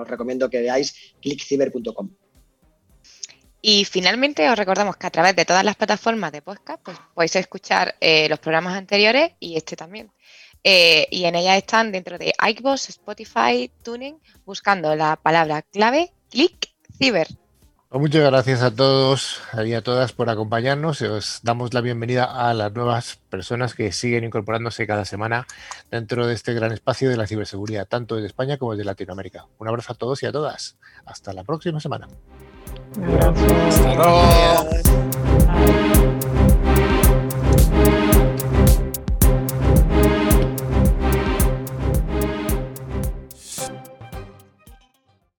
[0.00, 2.08] os recomiendo que veáis clickciber.com.
[3.64, 7.36] Y finalmente os recordamos que a través de todas las plataformas de podcast pues, podéis
[7.36, 10.10] escuchar eh, los programas anteriores y este también.
[10.64, 16.70] Eh, y en ellas están dentro de iVoox, Spotify, Tuning, buscando la palabra clave click
[16.98, 17.28] ciber.
[17.88, 21.02] Pues muchas gracias a todos y a todas por acompañarnos.
[21.02, 25.46] Os damos la bienvenida a las nuevas personas que siguen incorporándose cada semana
[25.90, 29.46] dentro de este gran espacio de la ciberseguridad, tanto de España como de Latinoamérica.
[29.58, 30.78] Un abrazo a todos y a todas.
[31.04, 32.08] Hasta la próxima semana.
[33.68, 34.62] Hasta luego.